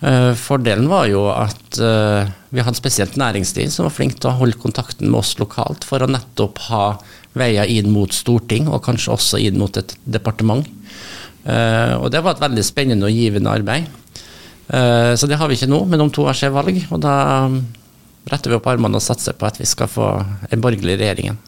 Uh, 0.00 0.32
fordelen 0.32 0.88
var 0.88 1.10
jo 1.12 1.26
at 1.28 1.76
uh, 1.76 2.24
vi 2.56 2.64
hadde 2.64 2.80
spesielt 2.80 3.20
næringsliv 3.20 3.68
som 3.74 3.84
var 3.84 3.92
flink 3.98 4.16
til 4.16 4.30
å 4.30 4.38
holde 4.38 4.56
kontakten 4.62 5.10
med 5.12 5.20
oss 5.20 5.34
lokalt 5.36 5.84
for 5.84 6.00
å 6.00 6.08
nettopp 6.08 6.64
ha 6.70 6.82
veier 7.36 7.68
inn 7.68 7.92
mot 7.92 8.16
storting, 8.16 8.72
og 8.72 8.80
kanskje 8.88 9.12
også 9.12 9.44
inn 9.44 9.60
mot 9.60 9.76
et 9.76 9.92
departement. 10.08 10.64
Og 11.44 12.06
det 12.10 12.22
var 12.24 12.34
et 12.34 12.40
veldig 12.42 12.64
spennende 12.64 13.06
og 13.06 13.14
givende 13.14 13.52
arbeid. 13.52 13.84
så 14.68 15.28
det 15.28 15.38
har 15.38 15.48
vi 15.48 15.56
ikke 15.56 15.68
nå, 15.70 15.78
men 15.88 16.02
om 16.02 16.10
to 16.12 16.24
år 16.28 16.36
skjer 16.36 16.50
valg, 16.52 16.80
og 16.90 17.00
da 17.04 17.14
retter 18.30 18.52
vi 18.52 18.58
opp 18.58 18.68
armene 18.70 18.98
og 18.98 19.04
satser 19.04 19.36
på 19.36 19.48
at 19.48 19.60
vi 19.60 19.66
skal 19.68 19.90
få 19.90 20.08
en 20.50 20.64
borgerlig 20.64 20.98
regjering 21.00 21.30
igjen. 21.30 21.44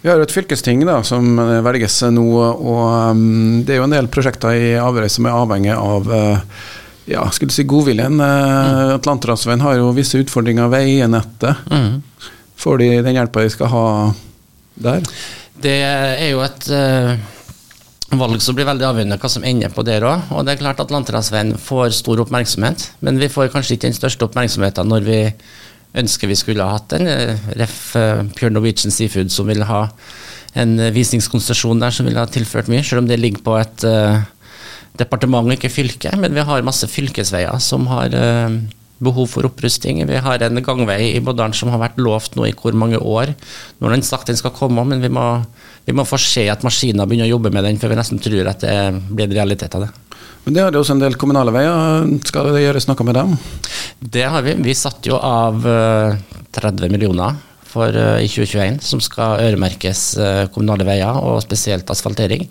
Vi 0.00 0.08
har 0.08 0.16
jo 0.16 0.24
et 0.24 0.32
fylkesting 0.32 0.80
da, 0.88 1.02
som 1.04 1.36
velges 1.64 1.98
nå, 2.08 2.26
og 2.40 2.84
um, 3.12 3.60
det 3.66 3.74
er 3.74 3.82
jo 3.82 3.88
en 3.88 3.96
del 3.96 4.08
prosjekter 4.12 4.56
i 4.56 4.70
Averøy 4.80 5.10
som 5.12 5.28
er 5.28 5.36
avhengig 5.36 5.74
av 5.74 6.08
uh, 6.08 6.62
ja, 7.10 7.26
skulle 7.34 7.52
si 7.52 7.66
godviljen. 7.68 8.16
Mm. 8.16 8.94
Atlanterhavsveien 8.96 9.60
har 9.64 9.76
jo 9.76 9.90
visse 9.96 10.20
utfordringer, 10.22 10.70
veinettet. 10.72 11.68
Mm. 11.68 12.00
Får 12.60 12.80
de 12.80 12.88
den 13.04 13.18
hjelpa 13.18 13.44
de 13.44 13.52
skal 13.52 13.72
ha 13.74 13.84
der? 14.80 15.04
Det 15.60 15.76
er 15.84 16.30
jo 16.30 16.40
et 16.46 16.68
uh, 16.72 17.12
valg 18.16 18.42
som 18.42 18.56
blir 18.56 18.68
veldig 18.68 18.86
avgjørende 18.88 19.18
hva 19.20 19.30
som 19.30 19.44
ender 19.46 19.72
på 19.74 19.84
der 19.86 20.04
òg. 20.06 20.30
Og 20.34 20.46
det 20.46 20.54
er 20.54 20.62
klart 20.62 20.80
at 20.80 20.88
Atlanterhavsveien 20.88 21.54
får 21.60 21.92
stor 22.00 22.22
oppmerksomhet, 22.24 22.88
men 23.04 23.20
vi 23.20 23.30
får 23.32 23.52
kanskje 23.54 23.76
ikke 23.76 23.90
den 23.90 24.00
største 24.00 24.26
oppmerksomheten 24.26 24.90
når 24.90 25.06
vi 25.06 25.20
ønsker 25.98 26.30
vi 26.30 26.38
skulle 26.38 26.66
ha 26.66 26.78
hatt 26.78 26.94
en 26.96 27.08
eh, 27.10 27.46
ref. 27.58 27.78
Eh, 27.98 28.24
Pure 28.36 28.52
Norwegian 28.54 28.94
Seafood 28.94 29.32
som 29.34 29.48
vil 29.50 29.64
ha 29.66 29.86
en 30.58 30.76
eh, 30.78 30.92
visningskonsesjon 30.94 31.82
der 31.82 31.94
som 31.94 32.08
ville 32.08 32.20
ha 32.20 32.30
tilført 32.30 32.70
mye, 32.70 32.84
selv 32.86 33.04
om 33.04 33.10
det 33.10 33.20
ligger 33.20 33.42
på 33.46 33.56
et 33.60 33.86
uh, 33.86 34.20
departement 34.98 35.50
ikke 35.54 35.72
fylke. 35.72 36.12
Men 36.18 36.36
vi 36.36 36.44
har 36.46 36.66
masse 36.66 36.88
fylkesveier 36.90 37.58
som 37.62 37.88
har 37.90 38.14
uh, 38.14 38.58
behov 39.00 39.30
for 39.32 39.48
opprusting. 39.48 40.02
Vi 40.06 40.22
har 40.26 40.44
en 40.44 40.62
gangvei 40.64 41.14
i 41.14 41.22
Boddalen 41.24 41.56
som 41.56 41.72
har 41.72 41.82
vært 41.82 42.00
lovt 42.02 42.36
nå 42.38 42.46
i 42.48 42.54
hvor 42.56 42.76
mange 42.76 42.98
år. 42.98 43.34
Nå 43.78 43.88
har 43.88 43.96
den 43.96 44.06
sagt 44.06 44.30
den 44.30 44.38
skal 44.38 44.54
komme, 44.54 44.84
men 44.86 45.02
vi 45.02 45.10
må, 45.12 45.26
vi 45.86 45.96
må 45.96 46.06
få 46.06 46.20
se 46.20 46.46
at 46.52 46.66
maskiner 46.66 47.08
begynner 47.08 47.30
å 47.30 47.36
jobbe 47.36 47.54
med 47.54 47.66
den, 47.66 47.80
før 47.80 47.94
vi 47.94 48.00
nesten 48.02 48.22
tror 48.22 48.52
at 48.52 48.66
det 48.66 48.76
blir 49.08 49.30
en 49.30 49.38
realitet 49.40 49.78
av 49.78 49.86
det. 49.86 49.94
Men 50.44 50.56
det 50.56 50.62
har 50.64 50.76
også 50.76 50.96
en 50.96 51.02
del 51.02 51.18
kommunale 51.20 51.52
veier. 51.54 52.08
Skal 52.28 52.48
det 52.54 52.64
gjøres 52.64 52.88
noe 52.88 53.06
med 53.06 53.18
dem? 53.18 53.36
Det 54.00 54.24
har 54.32 54.44
vi. 54.46 54.56
Vi 54.64 54.76
satte 54.78 55.10
jo 55.10 55.18
av 55.20 55.60
30 55.62 56.86
eh, 56.86 56.90
millioner 56.92 57.36
for, 57.70 57.88
eh, 57.92 58.24
i 58.24 58.30
2021 58.30 58.80
som 58.84 59.02
skal 59.04 59.44
øremerkes 59.44 60.02
eh, 60.18 60.46
kommunale 60.54 60.86
veier, 60.88 61.20
og 61.20 61.42
spesielt 61.44 61.90
asfaltering. 61.92 62.48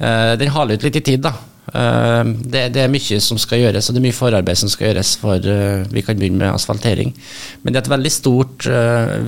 Den 0.00 0.48
haler 0.48 0.78
ut 0.78 0.84
litt 0.86 0.96
i 0.96 1.02
tid, 1.04 1.20
da. 1.26 1.34
Det, 1.70 2.62
det, 2.72 2.80
er 2.80 2.88
mye 2.88 3.18
som 3.20 3.36
skal 3.38 3.60
gjøres, 3.60 3.84
og 3.84 3.92
det 3.92 4.00
er 4.00 4.06
mye 4.06 4.16
forarbeid 4.16 4.56
som 4.56 4.70
skal 4.72 4.88
gjøres 4.88 5.10
for 5.20 5.44
vi 5.92 6.02
kan 6.06 6.16
begynne 6.16 6.40
med 6.40 6.54
asfaltering. 6.54 7.12
Men 7.60 7.74
det 7.74 7.82
er 7.82 7.84
et 7.84 7.90
veldig 7.92 8.12
stort 8.14 8.64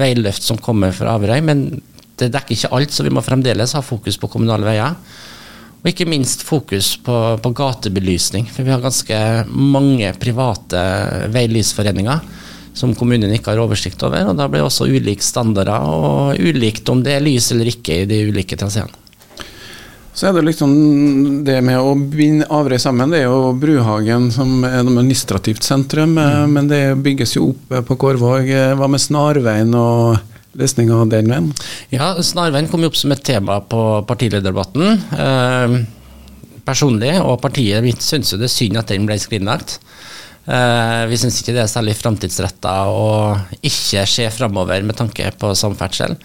veiløft 0.00 0.48
som 0.48 0.56
kommer 0.56 0.96
fra 0.96 1.18
Averøy. 1.18 1.42
Men 1.44 1.66
det 2.16 2.30
dekker 2.32 2.56
ikke 2.56 2.72
alt, 2.78 2.96
så 2.96 3.04
vi 3.04 3.12
må 3.12 3.20
fremdeles 3.20 3.76
ha 3.76 3.84
fokus 3.84 4.16
på 4.16 4.32
kommunale 4.32 4.64
veier. 4.64 4.96
Og 5.82 5.90
ikke 5.90 6.06
minst 6.06 6.44
fokus 6.46 6.94
på, 7.02 7.16
på 7.42 7.50
gatebelysning. 7.58 8.46
For 8.46 8.62
vi 8.62 8.70
har 8.70 8.82
ganske 8.82 9.18
mange 9.50 10.12
private 10.22 10.82
veilysforeninger 11.34 12.22
som 12.72 12.94
kommunen 12.96 13.32
ikke 13.34 13.52
har 13.52 13.60
oversikt 13.64 14.02
over. 14.06 14.30
Og 14.30 14.38
da 14.38 14.46
blir 14.48 14.62
det 14.62 14.68
også 14.68 14.88
ulike 14.88 15.26
standarder, 15.26 15.82
og 15.82 16.38
ulikt 16.38 16.88
om 16.92 17.02
det 17.04 17.16
er 17.16 17.24
lys 17.24 17.50
eller 17.52 17.72
ikke 17.72 18.02
i 18.02 18.08
de 18.08 18.22
ulike 18.30 18.58
traseene. 18.58 18.98
Så 20.12 20.28
er 20.28 20.34
det 20.36 20.42
liksom 20.44 20.72
det 21.46 21.56
med 21.64 21.80
å 21.80 21.94
binde 21.96 22.44
Averøy 22.52 22.76
sammen. 22.80 23.10
Det 23.10 23.22
er 23.22 23.30
jo 23.30 23.54
Bruhagen 23.56 24.28
som 24.34 24.60
er 24.68 24.82
et 24.82 24.90
administrativt 24.90 25.64
sentrum, 25.64 26.18
mm. 26.18 26.52
men 26.52 26.68
det 26.68 26.82
bygges 27.00 27.38
jo 27.38 27.48
opp 27.54 27.72
på 27.88 27.96
Kårvåg. 28.04 28.50
Hva 28.76 28.90
med 28.92 29.00
Snarveien 29.00 29.72
og 29.72 30.20
løsninga 30.58 31.00
av 31.00 31.10
den 31.12 31.32
veien? 31.32 31.50
Ja, 31.94 32.12
Snarveien 32.22 32.68
kom 32.70 32.84
jo 32.84 32.92
opp 32.92 32.98
som 32.98 33.14
et 33.14 33.24
tema 33.26 33.60
på 33.64 33.82
partilederdebatten. 34.08 34.98
Eh, 35.16 35.76
personlig, 36.66 37.14
og 37.20 37.40
partiet 37.42 37.84
mitt 37.84 38.04
syns 38.04 38.32
jo 38.32 38.40
det 38.40 38.50
er 38.50 38.56
synd 38.56 38.80
at 38.80 38.92
den 38.92 39.08
ble 39.08 39.18
skrinlagt. 39.20 39.78
Eh, 40.42 41.04
vi 41.06 41.18
syns 41.20 41.38
ikke 41.38 41.54
det 41.54 41.62
er 41.62 41.70
særlig 41.70 41.94
framtidsretta 42.00 42.74
å 42.90 43.06
ikke 43.62 44.02
se 44.10 44.26
framover 44.34 44.82
med 44.86 44.98
tanke 44.98 45.30
på 45.38 45.52
samferdsel. 45.58 46.16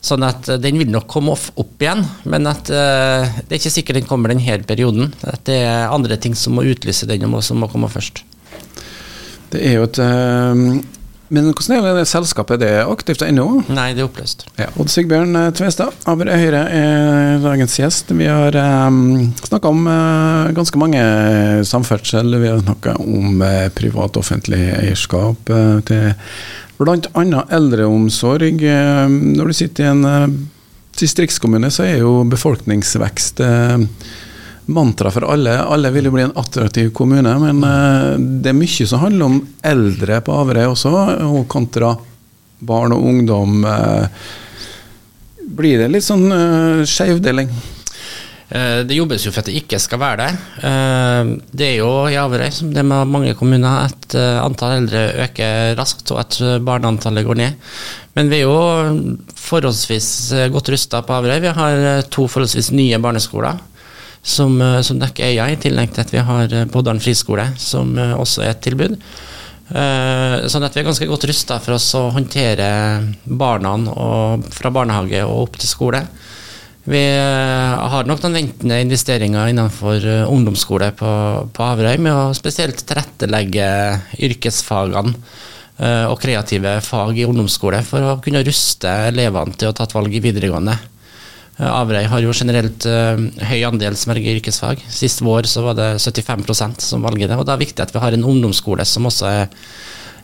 Sånn 0.00 0.24
at 0.24 0.48
eh, 0.48 0.60
den 0.60 0.80
vil 0.80 0.88
nok 0.92 1.08
komme 1.12 1.34
opp 1.36 1.84
igjen, 1.84 2.00
men 2.32 2.48
at 2.48 2.72
eh, 2.72 3.40
det 3.44 3.52
er 3.52 3.60
ikke 3.60 3.74
sikkert 3.74 4.00
den 4.00 4.08
kommer 4.08 4.32
denne 4.32 4.62
perioden. 4.64 5.12
At 5.28 5.44
det 5.48 5.60
er 5.66 5.92
andre 5.92 6.16
ting 6.16 6.36
som 6.38 6.56
må 6.56 6.64
utlyse 6.68 7.08
den, 7.10 7.28
og 7.28 7.44
som 7.44 7.60
må 7.60 7.68
komme 7.72 7.92
først. 7.92 8.24
Det 9.50 9.60
er 9.66 9.80
jo 9.80 9.86
et 9.88 9.98
uh, 9.98 10.60
Men 11.30 11.50
hvordan 11.54 11.86
er 11.86 11.98
det 12.00 12.08
selskapet? 12.10 12.58
Er 12.58 12.82
det 12.82 12.90
aktivt 12.90 13.22
ennå? 13.22 13.46
Nei, 13.70 13.90
det 13.94 14.02
er 14.02 14.08
oppløst. 14.08 14.46
Ja. 14.58 14.66
Odd 14.82 14.90
Sigbjørn 14.90 15.38
Tvestad, 15.54 15.94
Aver 16.10 16.32
Høyre 16.34 16.64
er 16.74 17.42
dagens 17.44 17.76
gjest. 17.78 18.10
Vi 18.18 18.26
har 18.26 18.56
um, 18.90 19.30
snakka 19.38 19.70
om 19.70 19.86
uh, 19.86 20.50
ganske 20.56 20.80
mange 20.80 21.04
samferdsel. 21.70 22.34
Vi 22.34 22.50
har 22.50 22.64
snakka 22.64 22.96
om 23.02 23.44
privat-offentlig 23.78 24.64
eierskap 24.80 25.54
til 25.86 26.10
Bl.a. 26.80 27.44
eldreomsorg. 27.52 28.64
Uh, 28.64 29.06
når 29.36 29.52
du 29.52 29.56
sitter 29.56 29.84
i 29.84 29.90
en 29.90 30.06
eh, 30.08 30.26
distriktskommune, 31.00 31.70
så 31.72 31.84
er 31.86 32.00
jo 32.02 32.22
befolkningsvekst 32.28 33.42
eh, 33.44 33.78
mantra 34.70 35.10
for 35.14 35.26
alle. 35.32 35.56
Alle 35.60 35.90
vil 35.94 36.08
jo 36.08 36.14
bli 36.14 36.26
en 36.28 36.36
attraktiv 36.38 36.92
kommune, 36.96 37.32
men 37.42 37.60
det 38.42 38.52
er 38.52 38.56
mye 38.58 38.86
som 38.86 39.02
handler 39.02 39.26
om 39.26 39.40
eldre 39.72 40.20
på 40.26 40.36
Averøy 40.42 40.70
også, 40.70 40.94
og 41.26 41.42
kontra 41.50 41.92
barn 42.60 42.94
og 42.94 43.04
ungdom. 43.10 43.66
Blir 45.60 45.82
det 45.82 45.90
litt 45.90 46.06
sånn 46.06 46.30
skjevdeling? 46.86 47.50
Eh, 48.50 48.80
det 48.82 48.96
jobbes 48.98 49.22
jo 49.22 49.30
for 49.30 49.44
at 49.44 49.48
det 49.48 49.60
ikke 49.60 49.78
skal 49.78 50.00
være 50.02 50.24
det. 50.24 50.30
Eh, 50.66 51.28
det 51.54 51.66
er 51.68 51.76
jo 51.78 51.90
i 52.10 52.18
Averøy, 52.18 52.48
som 52.54 52.72
det 52.74 52.82
med 52.82 53.12
mange 53.12 53.34
kommuner, 53.38 53.86
at 53.86 54.16
eh, 54.18 54.38
antall 54.42 54.80
eldre 54.80 55.04
øker 55.26 55.76
raskt, 55.78 56.10
og 56.10 56.24
at 56.24 56.38
barneantallet 56.66 57.26
går 57.28 57.38
ned. 57.38 57.70
Men 58.18 58.32
vi 58.32 58.40
er 58.40 58.48
jo 58.48 59.28
forholdsvis 59.38 60.10
godt 60.50 60.72
rusta 60.74 61.04
på 61.06 61.14
Averøy. 61.14 61.38
Vi 61.44 61.54
har 61.60 62.02
to 62.10 62.26
forholdsvis 62.26 62.72
nye 62.74 62.98
barneskoler 63.02 63.62
som, 64.22 64.56
som 64.84 65.00
dekker 65.00 65.32
øya, 65.32 65.48
i 65.50 65.58
tillegg 65.60 65.94
til 65.94 66.04
at 66.04 66.14
vi 66.14 66.24
har 66.24 66.54
Poddalen 66.72 67.00
friskole, 67.00 67.46
som 67.56 67.94
også 67.96 68.44
er 68.44 68.52
et 68.52 68.60
tilbud. 68.66 68.98
Sånn 69.70 70.66
at 70.66 70.74
vi 70.74 70.82
er 70.82 70.86
ganske 70.88 71.06
godt 71.08 71.24
rusta 71.30 71.56
for 71.62 71.76
oss 71.78 71.86
å 71.96 72.08
håndtere 72.12 72.66
barna 73.24 73.76
fra 74.52 74.72
barnehage 74.74 75.22
og 75.24 75.46
opp 75.46 75.60
til 75.62 75.70
skole. 75.70 76.02
Vi 76.88 77.00
eh, 77.12 77.80
har 77.92 78.08
nok 78.08 78.22
noen 78.24 78.38
ventende 78.38 78.80
investeringer 78.80 79.50
innenfor 79.52 80.00
eh, 80.00 80.30
ungdomsskole 80.32 80.90
på, 80.96 81.10
på 81.52 81.64
Averøy, 81.66 81.98
med 82.00 82.14
å 82.14 82.30
spesielt 82.36 82.80
tilrettelegge 82.88 83.66
yrkesfagene 84.24 85.12
eh, 85.12 86.06
og 86.08 86.16
kreative 86.22 86.78
fag 86.84 87.20
i 87.20 87.26
ungdomsskole 87.28 87.82
for 87.84 88.14
å 88.14 88.16
kunne 88.24 88.42
ruste 88.46 88.94
elevene 89.10 89.60
til 89.60 89.70
å 89.70 89.76
ta 89.76 89.84
et 89.84 89.96
valg 89.96 90.16
i 90.16 90.24
videregående. 90.24 90.78
Averøy 91.60 92.06
har 92.08 92.22
jo 92.24 92.32
generelt 92.32 92.86
høy 92.86 93.58
andel 93.68 93.96
som 93.98 94.14
velger 94.14 94.38
yrkesfag. 94.38 94.80
Sist 94.88 95.20
vår 95.20 95.48
så 95.50 95.64
var 95.66 95.76
det 95.76 95.88
75% 96.00 96.80
som 96.80 97.04
valgte 97.04 97.28
det. 97.28 97.36
og 97.36 97.44
Det 97.44 97.52
er 97.52 97.64
viktig 97.66 97.84
at 97.84 97.92
vi 97.92 98.00
har 98.00 98.16
en 98.16 98.24
ungdomsskole 98.24 98.86
som 98.88 99.08
også 99.10 99.28
er 99.28 99.48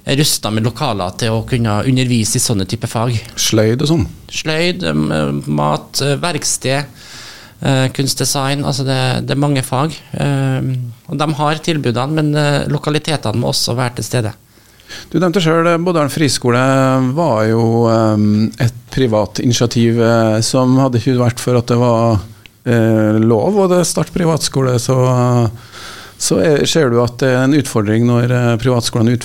er 0.06 0.20
rusta 0.20 0.52
med 0.54 0.66
lokaler 0.66 1.14
til 1.18 1.34
å 1.34 1.42
kunne 1.48 1.80
undervise 1.88 2.38
i 2.38 2.42
sånne 2.42 2.66
type 2.70 2.88
fag. 2.90 3.16
Sløyd 3.42 3.82
og 3.82 3.90
sånn? 3.90 4.06
Sløyd, 4.30 4.86
mat, 5.46 6.02
eh, 6.02 6.18
verksted, 6.22 7.02
Uh, 7.56 7.88
kunstdesign. 7.88 8.66
Altså 8.68 8.84
det, 8.84 9.24
det, 9.24 9.32
er 9.32 9.40
mange 9.40 9.62
fag. 9.64 9.94
Uh, 10.12 10.76
og 11.08 11.16
de 11.16 11.26
har 11.38 11.62
tilbudene, 11.64 12.12
men 12.12 12.68
lokalitetene 12.68 13.40
må 13.40 13.48
også 13.48 13.72
være 13.78 13.96
til 13.96 14.04
stede. 14.04 14.32
Du 15.10 15.18
nevnte 15.18 15.42
sjøl 15.42 15.68
Modern 15.82 16.12
friskole 16.12 16.62
var 17.16 17.44
jo 17.50 17.86
et 17.90 18.80
privat 18.94 19.40
initiativ 19.42 19.98
som 20.46 20.78
hadde 20.80 21.00
ikke 21.00 21.18
vært 21.20 21.42
for 21.42 21.58
at 21.58 21.68
det 21.68 21.78
var 21.80 22.22
lov 23.22 23.58
å 23.62 23.66
starte 23.86 24.14
privatskole, 24.14 24.78
så 24.82 24.96
så 26.18 26.38
er, 26.40 26.64
ser 26.68 26.88
du 26.92 26.98
at 27.02 27.18
det 27.20 27.28
er 27.28 27.42
en 27.44 27.56
utfordring 27.58 28.06
når 28.08 28.32
eh, 28.32 28.52
privatskolene 28.60 29.16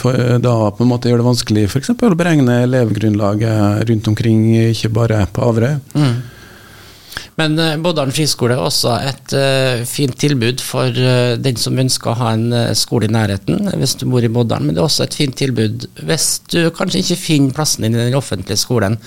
da 0.43 0.55
på 0.75 0.83
en 0.83 0.89
måte 0.91 1.11
gjør 1.11 1.21
det 1.21 1.27
vanskelig 1.29 1.63
f.eks. 1.69 1.93
å 1.95 2.11
beregne 2.19 2.61
elevgrunnlaget 2.65 3.85
rundt 3.89 4.09
omkring, 4.11 4.43
ikke 4.73 4.91
bare 4.93 5.23
på 5.31 5.45
Averøy. 5.47 5.77
Mm. 5.95 6.17
Men 7.39 7.55
uh, 7.59 7.77
Boddalen 7.81 8.13
friskole 8.15 8.57
er 8.57 8.63
også 8.63 8.95
et 9.07 9.35
uh, 9.37 9.83
fint 9.87 10.17
tilbud 10.19 10.63
for 10.65 10.91
uh, 10.91 11.37
den 11.39 11.59
som 11.59 11.79
ønsker 11.79 12.11
å 12.11 12.19
ha 12.19 12.33
en 12.35 12.75
skole 12.77 13.07
i 13.07 13.13
nærheten, 13.13 13.71
hvis 13.79 13.95
du 14.01 14.07
bor 14.11 14.25
i 14.25 14.31
Boddalen. 14.31 14.67
Men 14.67 14.77
det 14.77 14.83
er 14.83 14.89
også 14.89 15.07
et 15.07 15.17
fint 15.21 15.37
tilbud 15.37 15.87
hvis 16.07 16.27
du 16.51 16.59
kanskje 16.75 17.05
ikke 17.05 17.21
finner 17.21 17.55
plassen 17.55 17.87
din 17.87 17.97
i 17.97 18.03
den 18.09 18.19
offentlige 18.19 18.59
skolen. 18.59 18.99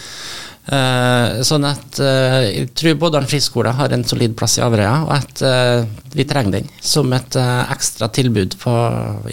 Uh, 0.65 1.43
sånn 1.45 1.67
at 1.69 1.99
uh, 2.01 2.41
jeg 2.41 2.71
tror 2.73 2.95
Bådalen 2.97 3.29
friskole 3.29 3.75
har 3.77 3.93
en 3.93 4.05
solid 4.09 4.33
plass 4.39 4.55
i 4.57 4.63
Averøya, 4.65 4.95
og 5.05 5.11
at 5.13 5.43
uh, 5.45 5.85
vi 6.17 6.25
trenger 6.25 6.55
den 6.57 6.71
som 6.81 7.13
et 7.13 7.37
ekstra 7.37 8.09
tilbud 8.15 8.57
på, 8.63 8.73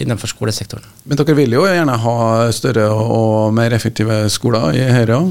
innenfor 0.02 0.28
skolesektoren. 0.28 0.84
Men 1.08 1.18
dere 1.18 1.36
vil 1.38 1.56
jo 1.56 1.64
gjerne 1.64 1.96
ha 2.04 2.16
større 2.52 2.84
og 2.92 3.54
mer 3.56 3.72
effektive 3.72 4.18
skoler 4.34 4.76
i 4.76 4.84
Høyre? 4.92 5.22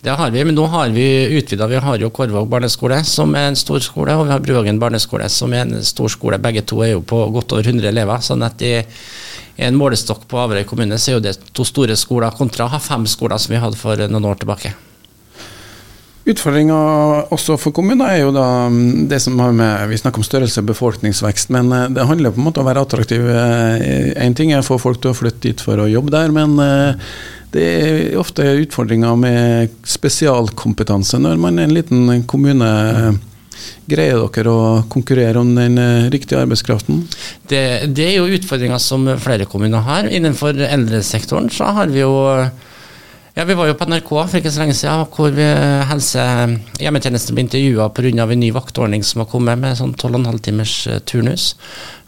Det 0.00 0.16
har 0.16 0.32
vi, 0.32 0.46
men 0.48 0.56
nå 0.56 0.64
har 0.72 0.94
vi 0.94 1.06
utvida. 1.36 1.68
Vi 1.68 1.82
har 1.84 2.00
jo 2.00 2.12
Korvåg 2.14 2.48
barneskole, 2.48 3.02
som 3.04 3.34
er 3.36 3.50
en 3.50 3.58
stor 3.58 3.82
skole, 3.84 4.16
og 4.16 4.30
vi 4.30 4.32
har 4.32 4.44
Bruvågen 4.44 4.80
barneskole, 4.80 5.28
som 5.28 5.52
er 5.52 5.66
en 5.66 5.84
stor 5.84 6.08
skole. 6.14 6.40
Begge 6.40 6.64
to 6.64 6.80
er 6.86 6.94
jo 6.94 7.04
på 7.04 7.20
godt 7.34 7.52
over 7.58 7.68
100 7.68 7.90
elever. 7.90 8.24
sånn 8.24 8.46
at 8.46 8.62
i 8.64 8.78
en 9.60 9.76
målestokk 9.76 10.24
på 10.30 10.40
Averøy 10.40 10.64
kommune 10.64 10.96
så 10.96 11.10
er 11.10 11.18
jo 11.18 11.26
det 11.26 11.40
to 11.52 11.66
store 11.68 11.98
skoler 12.00 12.32
kontra 12.38 12.64
å 12.64 12.72
ha 12.72 12.80
fem 12.80 13.04
skoler 13.04 13.36
som 13.36 13.52
vi 13.52 13.60
hadde 13.60 13.76
for 13.76 14.08
noen 14.08 14.30
år 14.30 14.40
tilbake. 14.40 14.72
Utfordringa 16.30 16.76
også 17.34 17.56
for 17.58 17.74
kommuner 17.74 18.12
er 18.12 18.20
jo 18.20 18.32
da 18.34 18.44
mm, 18.70 19.08
det 19.10 19.18
som 19.24 19.38
har 19.42 19.54
med 19.56 19.88
Vi 19.90 19.98
snakker 19.98 20.22
om 20.22 20.26
størrelse 20.26 20.62
og 20.62 20.68
befolkningsvekst, 20.70 21.50
men 21.54 21.72
eh, 21.74 21.88
det 21.96 22.06
handler 22.06 22.34
på 22.34 22.42
en 22.42 22.46
måte 22.46 22.60
om 22.60 22.68
å 22.68 22.70
være 22.70 22.84
attraktiv. 22.84 23.24
Én 23.26 24.14
eh, 24.14 24.36
ting 24.36 24.52
er 24.52 24.62
å 24.62 24.66
få 24.66 24.78
folk 24.82 25.00
til 25.02 25.14
å 25.14 25.16
flytte 25.16 25.48
dit 25.48 25.64
for 25.64 25.80
å 25.80 25.88
jobbe 25.90 26.12
der, 26.14 26.34
men 26.34 26.54
eh, 26.62 27.10
det 27.50 27.64
er 27.64 28.20
ofte 28.20 28.46
utfordringer 28.62 29.16
med 29.18 29.74
spesialkompetanse 29.88 31.18
når 31.18 31.40
man 31.42 31.58
er 31.58 31.66
en 31.66 31.74
liten 31.74 32.22
kommune. 32.30 32.70
Greier 33.90 34.22
dere 34.22 34.52
å 34.54 34.68
konkurrere 34.88 35.40
om 35.42 35.50
den 35.56 35.74
riktige 36.14 36.38
arbeidskraften? 36.40 37.02
Det, 37.50 37.90
det 37.90 38.06
er 38.06 38.14
jo 38.20 38.30
utfordringer 38.38 38.80
som 38.80 39.08
flere 39.20 39.48
kommuner 39.50 39.82
har. 39.84 40.06
Innenfor 40.06 40.62
eldresektoren 40.68 41.50
så 41.52 41.72
har 41.74 41.90
vi 41.90 42.04
jo 42.04 42.14
ja, 43.40 43.44
Vi 43.44 43.54
var 43.54 43.70
jo 43.70 43.74
på 43.74 43.86
NRK 43.88 44.08
for 44.10 44.36
ikke 44.36 44.50
så 44.52 44.60
lenge 44.60 44.74
siden, 44.76 45.06
hvor 45.16 45.32
vi 45.32 45.44
helse 45.88 46.24
hjemmetjenesten 46.76 47.36
ble 47.36 47.46
intervjua 47.46 47.86
pga. 47.96 48.26
en 48.26 48.40
ny 48.40 48.50
vaktordning 48.52 49.02
som 49.02 49.22
har 49.22 49.30
kommet 49.32 49.56
med 49.58 49.78
sånn 49.78 49.94
12,5 49.94 50.40
timers 50.44 50.74
eh, 50.86 50.98
turnus. 51.00 51.54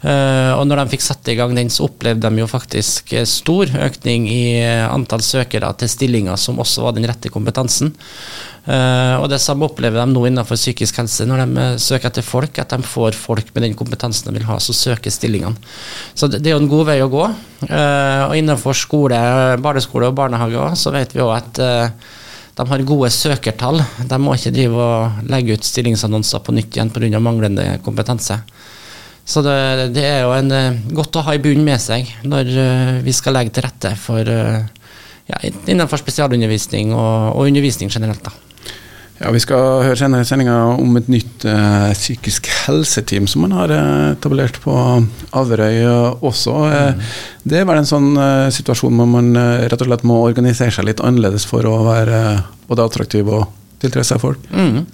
Og 0.03 0.65
når 0.67 0.81
de 0.81 0.91
fikk 0.91 1.01
satt 1.01 1.29
i 1.31 1.35
gang 1.39 1.55
den, 1.55 1.69
så 1.71 1.85
opplevde 1.87 2.27
de 2.27 2.41
jo 2.41 2.47
faktisk 2.51 3.13
stor 3.23 3.69
økning 3.85 4.25
i 4.27 4.59
antall 4.61 5.23
søkere 5.23 5.69
til 5.79 5.87
stillinger 5.87 6.35
som 6.35 6.59
også 6.59 6.83
var 6.83 6.97
den 6.97 7.07
rette 7.07 7.31
kompetansen. 7.31 7.93
Uh, 8.63 9.19
og 9.19 9.25
det 9.27 9.41
samme 9.43 9.67
opplever 9.67 9.99
de 9.99 10.13
nå 10.13 10.21
innenfor 10.29 10.55
psykisk 10.55 11.01
helse, 11.01 11.25
når 11.27 11.41
de 11.41 11.47
uh, 11.59 11.79
søker 11.81 12.07
etter 12.07 12.23
folk, 12.23 12.55
at 12.61 12.71
de 12.71 12.87
får 12.87 13.17
folk 13.19 13.49
med 13.51 13.65
den 13.65 13.73
kompetansen 13.75 14.29
de 14.29 14.37
vil 14.37 14.45
ha, 14.47 14.55
som 14.63 14.77
søker 14.77 15.11
stillingene. 15.11 15.59
Så 16.15 16.29
det, 16.31 16.45
er 16.47 16.55
jo 16.55 16.61
en 16.61 16.69
god 16.71 16.87
vei 16.87 17.01
å 17.03 17.09
gå. 17.11 17.25
Uh, 17.67 18.21
og 18.29 18.35
innenfor 18.39 18.77
skole, 18.79 19.19
barneskole 19.63 20.07
og 20.07 20.15
barnehage 20.15 20.61
også, 20.61 20.85
så 20.85 20.93
vet 20.95 21.15
vi 21.15 21.23
òg 21.25 21.33
at 21.35 21.59
de 22.53 22.65
har 22.69 22.85
gode 22.87 23.09
søkertall. 23.11 23.81
De 24.07 24.21
må 24.21 24.37
ikke 24.37 24.53
drive 24.55 24.79
og 24.79 25.27
legge 25.27 25.57
ut 25.57 25.67
stillingsannonser 25.67 26.43
på 26.45 26.55
nytt 26.55 26.77
igjen 26.77 26.93
pga. 26.93 27.19
manglende 27.19 27.67
kompetanse. 27.83 28.39
Så 29.25 29.43
det, 29.43 29.91
det, 29.95 30.05
er 30.07 30.23
jo 30.23 30.31
en, 30.35 30.51
eh, 30.51 30.79
godt 30.91 31.15
å 31.15 31.23
ha 31.23 31.35
i 31.35 31.39
bunnen 31.39 31.63
med 31.63 31.79
seg 31.79 32.09
når 32.27 32.49
vi 33.05 33.15
skal 33.15 33.37
legge 33.37 33.55
til 33.55 33.63
rette 33.63 33.93
for 33.99 34.27
ja, 34.27 35.43
innenfor 35.43 35.99
spesialundervisning 36.03 36.91
og, 36.91 37.31
og 37.35 37.47
undervisning 37.47 37.91
generelt. 37.91 38.23
da. 38.23 38.52
Ja, 39.19 39.29
Vi 39.31 39.41
skal 39.43 39.83
høre 39.85 39.97
senere 39.97 40.25
i 40.25 40.27
sendinga 40.27 40.55
om 40.73 40.97
et 40.97 41.09
nytt 41.11 41.45
eh, 41.45 41.91
psykisk 41.93 42.49
helseteam 42.65 43.27
som 43.29 43.45
man 43.45 43.53
har 43.55 43.71
uh, 43.71 44.11
etablert 44.15 44.57
på 44.63 44.73
Averøy 45.37 45.83
også. 46.25 46.55
Mm. 46.73 47.03
Det 47.45 47.59
er 47.59 47.67
vel 47.69 47.81
en 47.81 47.89
sånn 47.89 48.09
eh, 48.17 48.47
situasjon 48.55 48.97
hvor 48.97 49.09
man 49.09 49.33
rett 49.37 49.81
og 49.81 49.89
slett 49.89 50.07
må 50.09 50.21
organisere 50.25 50.73
seg 50.73 50.89
litt 50.89 51.03
annerledes 51.03 51.45
for 51.49 51.67
å 51.69 51.83
være 51.85 52.23
både 52.69 52.87
attraktiv 52.89 53.29
og 53.29 53.45
tiltrekke 53.83 54.07
seg 54.07 54.21
folk. 54.23 54.43
Mm. 54.55 54.85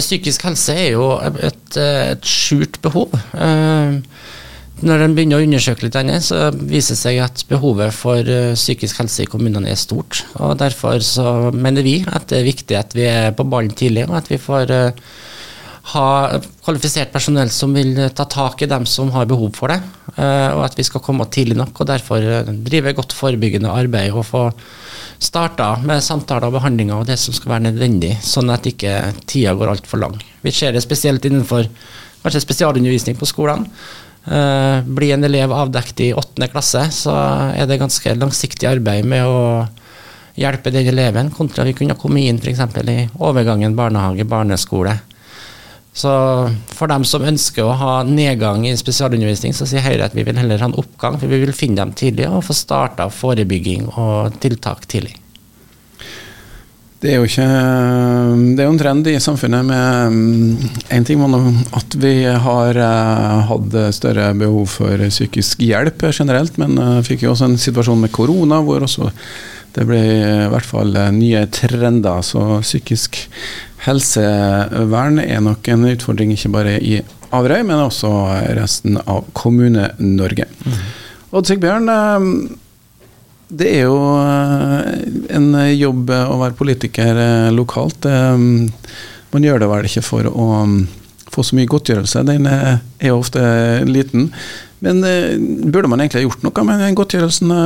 psykisk 0.00 0.46
helse 0.48 0.72
er 0.72 0.94
jo 0.94 1.10
et, 1.20 1.76
et 1.76 2.24
skjult 2.24 2.80
behov. 2.84 3.12
Uh, 3.36 4.00
når 4.86 5.02
en 5.02 5.14
begynner 5.16 5.40
å 5.40 5.46
undersøke 5.46 5.86
litt, 5.86 5.96
så 6.22 6.48
viser 6.54 6.94
det 6.94 7.00
seg 7.00 7.20
at 7.24 7.44
behovet 7.50 7.94
for 7.94 8.22
uh, 8.22 8.54
psykisk 8.54 9.00
helse 9.02 9.24
i 9.24 9.30
kommunene 9.30 9.72
er 9.72 9.80
stort. 9.80 10.22
og 10.38 10.58
Derfor 10.60 11.02
så 11.04 11.50
mener 11.54 11.86
vi 11.86 12.00
at 12.06 12.28
det 12.30 12.40
er 12.40 12.46
viktig 12.46 12.78
at 12.78 12.94
vi 12.94 13.08
er 13.10 13.34
på 13.34 13.46
ballen 13.48 13.74
tidlig, 13.74 14.06
og 14.06 14.18
at 14.20 14.30
vi 14.30 14.38
får 14.38 14.74
uh, 14.74 15.08
ha 15.94 16.08
kvalifisert 16.66 17.10
personell 17.10 17.50
som 17.50 17.72
vil 17.74 17.96
ta 18.14 18.28
tak 18.28 18.62
i 18.62 18.68
dem 18.70 18.84
som 18.86 19.10
har 19.14 19.28
behov 19.30 19.54
for 19.56 19.72
det. 19.72 19.78
Og 20.18 20.60
at 20.60 20.74
vi 20.76 20.84
skal 20.84 21.00
komme 21.00 21.24
tidlig 21.32 21.56
nok, 21.56 21.80
og 21.80 21.88
derfor 21.88 22.26
drive 22.66 22.92
godt 22.98 23.14
forebyggende 23.16 23.72
arbeid 23.72 24.12
og 24.12 24.26
få 24.28 24.42
starta 25.18 25.70
med 25.80 26.04
samtaler 26.04 26.50
og 26.50 26.58
behandlinger 26.58 27.00
og 27.00 27.08
det 27.08 27.16
som 27.22 27.32
skal 27.32 27.54
være 27.54 27.70
nødvendig, 27.70 28.18
sånn 28.20 28.52
at 28.52 28.68
ikke 28.68 28.98
tida 29.30 29.54
går 29.56 29.72
altfor 29.72 30.02
lang. 30.02 30.18
Vi 30.44 30.52
ser 30.52 30.76
det 30.76 30.84
spesielt 30.84 31.24
innenfor 31.24 31.70
kanskje 32.22 32.44
spesialundervisning 32.44 33.16
på 33.16 33.28
skolene. 33.30 33.72
Uh, 34.26 34.84
blir 34.84 35.14
en 35.14 35.24
elev 35.24 35.52
avdekket 35.54 36.00
i 36.04 36.14
åttende 36.16 36.50
klasse, 36.52 36.82
så 36.92 37.14
er 37.54 37.68
det 37.68 37.78
ganske 37.80 38.16
langsiktig 38.18 38.68
arbeid 38.68 39.06
med 39.08 39.24
å 39.24 39.38
hjelpe 40.38 40.72
den 40.74 40.90
eleven, 40.90 41.30
kontra 41.34 41.64
vi 41.64 41.74
kunne 41.76 41.96
komme 41.98 42.22
inn 42.26 42.40
f.eks. 42.42 42.60
i 42.84 42.98
overgangen 43.18 43.76
barnehage-barneskole. 43.78 44.98
Så 45.98 46.10
for 46.70 46.90
dem 46.90 47.02
som 47.08 47.24
ønsker 47.26 47.66
å 47.66 47.74
ha 47.74 47.94
nedgang 48.06 48.66
i 48.68 48.76
spesialundervisning, 48.78 49.54
så 49.56 49.66
sier 49.66 49.82
Høyre 49.82 50.06
at 50.06 50.14
vi 50.14 50.22
vil 50.26 50.38
heller 50.38 50.60
ha 50.62 50.68
en 50.70 50.76
oppgang, 50.78 51.16
for 51.18 51.30
vi 51.30 51.40
vil 51.42 51.56
finne 51.56 51.80
dem 51.80 51.94
tidlig 51.98 52.28
og 52.30 52.44
få 52.46 52.54
starta 52.54 53.08
forebygging 53.10 53.88
og 53.96 54.38
tiltak 54.42 54.86
tidlig. 54.86 55.16
Det 56.98 57.12
er 57.12 57.20
jo 57.20 57.26
ikke 57.28 57.46
Det 58.56 58.62
er 58.62 58.66
jo 58.66 58.72
en 58.72 58.80
trend 58.80 59.06
i 59.06 59.18
samfunnet 59.22 59.66
med 59.68 60.08
En 60.10 60.16
mm, 60.16 61.04
ting 61.06 61.20
var 61.22 61.46
at 61.78 61.94
vi 62.02 62.14
har 62.26 62.80
uh, 62.82 63.44
hatt 63.52 63.76
større 63.94 64.32
behov 64.38 64.66
for 64.72 65.04
psykisk 65.06 65.62
hjelp 65.62 66.02
generelt, 66.10 66.58
men 66.58 66.74
uh, 66.78 66.98
fikk 67.06 67.22
jo 67.22 67.32
også 67.34 67.52
en 67.52 67.60
situasjon 67.60 68.02
med 68.02 68.12
korona 68.14 68.58
hvor 68.66 68.82
også 68.82 69.12
det 69.76 69.84
ble 69.86 70.00
i 70.00 70.48
hvert 70.50 70.66
fall 70.66 70.96
nye 71.14 71.44
trender. 71.54 72.22
Så 72.24 72.40
psykisk 72.64 73.20
helsevern 73.84 75.20
er 75.22 75.42
nok 75.44 75.68
en 75.70 75.86
utfordring 75.92 76.32
ikke 76.34 76.50
bare 76.50 76.78
i 76.82 76.96
Averøy, 77.28 77.60
men 77.68 77.84
også 77.84 78.10
resten 78.56 78.96
av 79.04 79.28
Kommune-Norge. 79.36 80.48
Mm. 80.64 80.80
Odd 81.36 81.50
Sigbjørn, 81.50 81.90
det 83.48 83.68
er 83.78 83.86
jo 83.86 83.96
eh, 84.20 85.08
en 85.36 85.48
jobb 85.72 86.12
å 86.12 86.38
være 86.42 86.56
politiker 86.58 87.16
eh, 87.22 87.48
lokalt. 87.54 88.04
Man 89.32 89.44
gjør 89.44 89.62
det 89.62 89.68
vel 89.70 89.88
ikke 89.88 90.04
for 90.04 90.28
å 90.28 90.48
mm, 90.68 90.78
få 91.32 91.44
så 91.44 91.56
mye 91.56 91.70
godtgjørelse, 91.70 92.24
den 92.28 92.48
er 92.48 92.80
jo 93.08 93.18
ofte 93.22 93.42
liten. 93.88 94.28
Men 94.84 95.00
eh, 95.06 95.34
burde 95.38 95.88
man 95.88 96.04
egentlig 96.04 96.22
ha 96.22 96.26
gjort 96.28 96.44
noe 96.44 96.66
med 96.68 96.84
den 96.84 96.98
godtgjørelsen, 96.98 97.56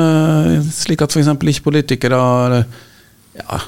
slik 0.70 1.02
at 1.02 1.14
f.eks. 1.14 1.33
ikke 1.35 1.66
politikere 1.66 2.22
ja, 3.38 3.62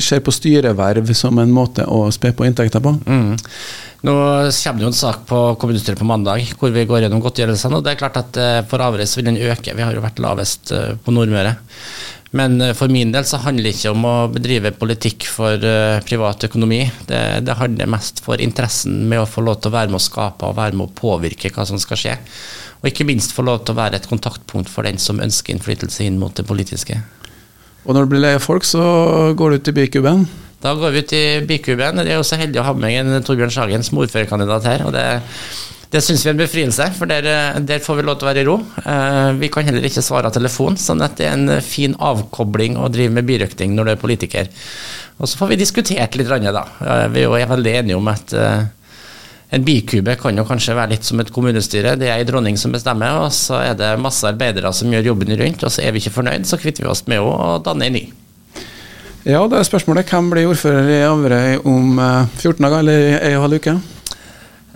ser 0.00 0.20
på 0.24 0.32
styreverv 0.32 1.12
som 1.14 1.38
en 1.38 1.52
måte 1.52 1.84
å 1.84 2.08
spe 2.14 2.32
på 2.32 2.46
inntekter 2.48 2.80
på? 2.80 2.94
Mm. 3.06 3.36
Nå 4.06 4.12
kommer 4.14 4.78
det 4.78 4.86
jo 4.86 4.92
en 4.92 4.94
sak 4.94 5.24
på 5.26 5.38
kommunestyret 5.58 5.98
på 5.98 6.06
mandag 6.06 6.52
hvor 6.58 6.70
vi 6.70 6.86
går 6.86 7.02
gjennom 7.04 7.22
godtgjørelsene. 7.24 7.80
og 7.80 7.84
det 7.84 7.94
er 7.94 7.98
klart 7.98 8.20
at 8.20 8.38
eh, 8.38 8.60
For 8.68 8.82
Averøy 8.84 9.08
vil 9.16 9.26
den 9.26 9.40
øke, 9.42 9.74
vi 9.74 9.82
har 9.82 9.94
jo 9.94 10.04
vært 10.04 10.22
lavest 10.22 10.70
eh, 10.72 10.94
på 11.02 11.14
Nordmøre. 11.14 11.56
Men 12.38 12.60
eh, 12.62 12.76
for 12.78 12.92
min 12.94 13.10
del 13.12 13.26
så 13.26 13.40
handler 13.42 13.66
det 13.66 13.74
ikke 13.74 13.96
om 13.96 14.06
å 14.06 14.14
bedrive 14.30 14.72
politikk 14.78 15.26
for 15.26 15.66
privat 16.06 16.46
økonomi. 16.46 16.84
Det, 17.10 17.22
det 17.42 17.58
handler 17.58 17.90
mest 17.90 18.22
for 18.22 18.38
interessen 18.40 19.02
med 19.10 19.24
å 19.24 19.28
få 19.28 19.42
lov 19.42 19.58
til 19.58 19.72
å 19.72 19.78
være 19.80 19.90
med 19.90 19.98
å 19.98 20.06
skape 20.06 20.46
og 20.46 20.56
være 20.60 20.78
med 20.78 20.86
å 20.86 20.96
påvirke 21.02 21.50
hva 21.52 21.66
som 21.66 21.82
skal 21.82 22.00
skje. 22.00 22.16
Og 22.78 22.92
ikke 22.92 23.08
minst 23.08 23.34
få 23.34 23.42
lov 23.42 23.64
til 23.64 23.74
å 23.74 23.80
være 23.80 23.98
et 23.98 24.06
kontaktpunkt 24.06 24.70
for 24.70 24.86
den 24.86 25.02
som 25.02 25.18
ønsker 25.18 25.56
innflytelse 25.56 26.06
inn 26.06 26.20
mot 26.22 26.34
det 26.38 26.46
politiske. 26.46 27.00
Og 27.88 27.96
når 27.96 28.04
du 28.04 28.12
blir 28.12 28.20
lei 28.20 28.34
av 28.36 28.44
folk, 28.44 28.68
så 28.68 28.82
går 29.32 29.50
du 29.50 29.58
ut 29.58 29.72
i 29.72 29.76
bykuben? 29.80 30.26
Da 30.60 30.74
går 30.76 30.92
vi 30.92 31.00
ut 31.00 31.14
i 31.16 31.24
bikuben. 31.48 32.02
Jeg 32.04 32.12
er 32.12 32.20
også 32.20 32.36
heldig 32.36 32.60
å 32.60 32.66
ha 32.66 32.74
med 32.76 33.00
en 33.00 33.24
Torbjørn 33.24 33.54
Sagen 33.54 33.86
som 33.86 34.02
ordførerkandidat 34.02 34.68
her. 34.68 34.84
og 34.84 34.92
det 34.92 35.08
det 35.88 36.02
syns 36.04 36.20
vi 36.20 36.28
er 36.28 36.34
en 36.34 36.40
befrielse, 36.42 36.84
for 36.98 37.08
der, 37.08 37.24
der, 37.64 37.78
får 37.80 37.96
vi 37.96 38.02
lov 38.04 38.18
til 38.20 38.26
å 38.26 38.28
være 38.28 38.42
i 38.42 38.44
ro. 38.44 38.58
Eh, 38.82 39.30
vi 39.40 39.48
kan 39.48 39.64
heller 39.64 39.86
ikke 39.88 40.04
svare 40.04 40.28
av 40.28 40.34
telefon, 40.36 40.76
sånn 40.76 41.00
at 41.00 41.14
det 41.16 41.24
er 41.24 41.36
en 41.38 41.62
fin 41.64 41.94
avkobling 41.96 42.76
å 42.76 42.90
drive 42.92 43.14
med 43.16 43.24
byrøkting 43.28 43.72
når 43.72 43.88
du 43.88 43.92
er 43.94 44.02
politiker. 44.02 44.50
Og 45.16 45.30
så 45.30 45.40
får 45.40 45.54
vi 45.54 45.60
diskutert 45.62 46.18
litt, 46.20 46.28
da. 46.28 46.64
Vi 47.08 47.24
er 47.24 47.24
jo 47.24 47.54
veldig 47.54 47.72
enige 47.80 47.96
om 47.96 48.12
at 48.12 48.36
eh, 48.36 48.66
en 49.48 49.64
bikube 49.64 50.12
kan 50.20 50.36
jo 50.36 50.44
kanskje 50.44 50.76
være 50.76 50.92
litt 50.92 51.06
som 51.08 51.20
et 51.22 51.30
kommunestyre. 51.32 51.94
Det 51.96 52.10
er 52.10 52.20
ei 52.20 52.28
dronning 52.28 52.58
som 52.60 52.74
bestemmer, 52.74 53.22
og 53.24 53.32
så 53.32 53.62
er 53.62 53.76
det 53.78 53.94
masse 54.00 54.26
arbeidere 54.28 54.72
som 54.76 54.92
gjør 54.92 55.14
jobben 55.14 55.32
rundt. 55.40 55.64
Og 55.64 55.72
så 55.72 55.86
er 55.86 55.94
vi 55.94 56.02
ikke 56.02 56.18
fornøyd, 56.18 56.44
så 56.48 56.60
kvitter 56.60 56.84
vi 56.84 56.90
oss 56.92 57.06
med 57.08 57.22
henne 57.22 57.32
og 57.32 57.62
danner 57.64 57.88
en 57.88 57.96
ny. 57.96 58.08
Ja, 59.28 59.40
det 59.48 59.58
er 59.58 59.66
spørsmålet. 59.66 60.08
Hvem 60.08 60.28
blir 60.32 60.50
ordfører 60.50 60.90
i 60.92 60.98
Averøy 61.04 61.56
om 61.68 61.96
14 61.98 62.50
eh, 62.52 62.58
dager 62.60 62.82
eller 62.82 63.06
ei 63.16 63.32
og 63.32 63.38
en 63.38 63.44
halv 63.46 63.58
uke? 63.58 63.74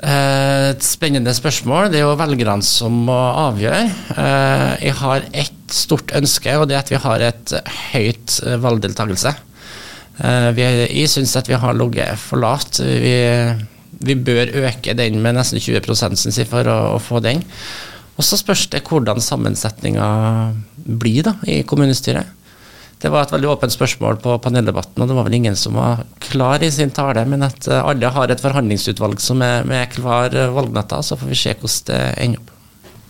Eh, 0.02 0.64
et 0.72 0.84
spennende 0.84 1.34
spørsmål. 1.36 1.90
Det 1.92 2.00
er 2.00 2.06
jo 2.06 2.16
velgerne 2.20 2.64
som 2.66 2.96
må 3.06 3.18
avgjøre. 3.44 3.82
Eh, 4.16 4.66
jeg 4.88 4.96
har 5.02 5.28
ett 5.44 5.72
stort 5.72 6.16
ønske, 6.16 6.56
og 6.56 6.68
det 6.68 6.78
er 6.78 6.84
at 6.86 6.92
vi 6.92 7.02
har 7.04 7.26
et 7.28 7.54
høyt 7.92 8.40
valgdeltakelse. 8.64 9.34
Jeg 10.22 11.08
syns 11.08 11.32
at 11.40 11.48
vi 11.48 11.56
har 11.56 11.72
ligget 11.74 12.20
for 12.20 12.42
lavt. 12.42 12.82
Vi, 12.84 13.14
vi, 14.06 14.18
bør 14.18 14.52
øke 14.66 14.94
den 14.98 15.22
med 15.22 15.38
nesten 15.38 15.60
20 15.62 16.16
synes 16.16 16.38
jeg, 16.38 16.50
for 16.50 16.68
å, 16.68 16.78
å 16.96 17.00
få 17.02 17.22
den. 17.24 17.42
Og 18.18 18.26
så 18.26 18.36
spørs 18.38 18.68
det 18.72 18.84
hvordan 18.88 19.22
sammensetninga 19.24 20.06
blir 20.84 21.26
da, 21.26 21.36
i 21.48 21.62
kommunestyret. 21.66 22.38
Det 23.02 23.10
var 23.10 23.24
et 23.24 23.32
veldig 23.34 23.48
åpent 23.50 23.74
spørsmål 23.74 24.20
på 24.22 24.36
paneldebatten, 24.44 25.02
og 25.02 25.10
det 25.10 25.16
var 25.16 25.26
vel 25.26 25.40
ingen 25.40 25.56
som 25.58 25.74
var 25.74 26.04
klar 26.22 26.62
i 26.62 26.70
sin 26.70 26.92
tale. 26.94 27.24
Men 27.26 27.42
at 27.48 27.66
eh, 27.66 27.82
alle 27.82 28.12
har 28.14 28.30
et 28.30 28.42
forhandlingsutvalg 28.42 29.18
som 29.22 29.42
er 29.42 29.66
med 29.66 29.90
klar 29.96 30.30
eh, 30.30 30.58
så 31.02 31.18
får 31.18 31.32
vi 31.32 31.38
se 31.40 31.56
hvordan 31.56 31.86
det 31.90 32.02
ender 32.22 32.42
opp. 32.42 32.48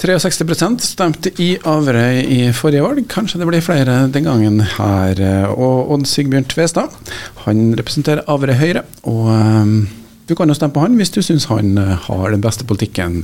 63 0.02 0.66
stemte 0.82 1.30
i 1.38 1.52
Averøy 1.68 2.24
i 2.24 2.38
forrige 2.56 2.82
valg. 2.82 3.04
Kanskje 3.12 3.38
det 3.38 3.46
blir 3.46 3.62
flere 3.62 4.00
den 4.10 4.24
gangen 4.26 4.64
her. 4.78 5.20
Og 5.52 5.92
Odd 5.94 6.08
Sigbjørn 6.10 6.48
Tvestad, 6.50 6.96
han 7.44 7.68
representerer 7.78 8.24
Averøy 8.32 8.56
Høyre. 8.58 8.86
og 9.04 9.28
um 9.28 9.76
du 10.32 10.36
kan 10.38 10.48
jo 10.48 10.56
stemme 10.56 10.72
på 10.72 10.84
han 10.84 10.96
hvis 10.96 11.12
du 11.12 11.20
syns 11.24 11.48
han 11.50 11.76
eh, 11.80 12.06
har 12.08 12.32
den 12.32 12.42
beste 12.44 12.66
politikken. 12.68 13.22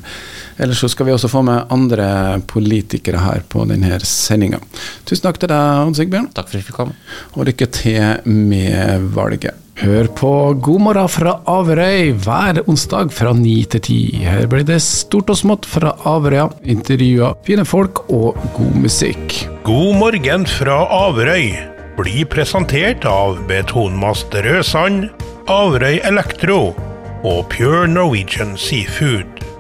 Ellers 0.61 0.83
så 0.85 0.91
skal 0.93 1.09
vi 1.09 1.15
også 1.15 1.31
få 1.33 1.45
med 1.47 1.71
andre 1.73 2.41
politikere 2.51 3.23
her 3.23 3.45
på 3.49 3.65
denne 3.71 4.01
sendinga. 4.05 4.61
Tusen 5.09 5.25
takk 5.25 5.41
til 5.41 5.51
deg, 5.53 5.85
Hans 5.89 6.01
Sigbjørn. 6.01 6.29
Takk 6.37 6.51
for 6.51 6.59
at 6.59 6.61
jeg 6.61 6.69
fikk 6.69 6.83
komme. 6.83 6.99
Og 7.35 7.49
lykke 7.49 7.71
til 7.73 8.29
med 8.29 9.09
valget. 9.17 9.65
Hør 9.79 10.09
på 10.19 10.31
God 10.59 10.83
morgen 10.83 11.11
fra 11.13 11.37
Averøy 11.47 12.11
hver 12.25 12.59
onsdag 12.67 13.13
fra 13.15 13.31
ni 13.39 13.61
til 13.71 13.85
ti. 13.87 13.99
Her 14.27 14.49
blir 14.51 14.67
det 14.67 14.81
stort 14.83 15.31
og 15.31 15.39
smått 15.39 15.69
fra 15.71 15.93
Averøya, 16.11 16.49
intervjuer, 16.67 17.39
fine 17.47 17.63
folk 17.63 18.03
og 18.09 18.35
god 18.59 18.75
musikk. 18.83 19.39
God 19.69 19.95
morgen 20.01 20.49
fra 20.51 20.83
Averøy 20.99 21.55
blir 21.99 22.27
presentert 22.31 23.07
av 23.07 23.39
Betonmast 23.47 24.35
Rødsand, 24.35 25.09
Averøy 25.47 26.03
Elektro 26.11 26.88
og 27.25 27.47
Pure 27.51 27.89
Norwegian 27.89 28.57
Seafood. 28.57 29.58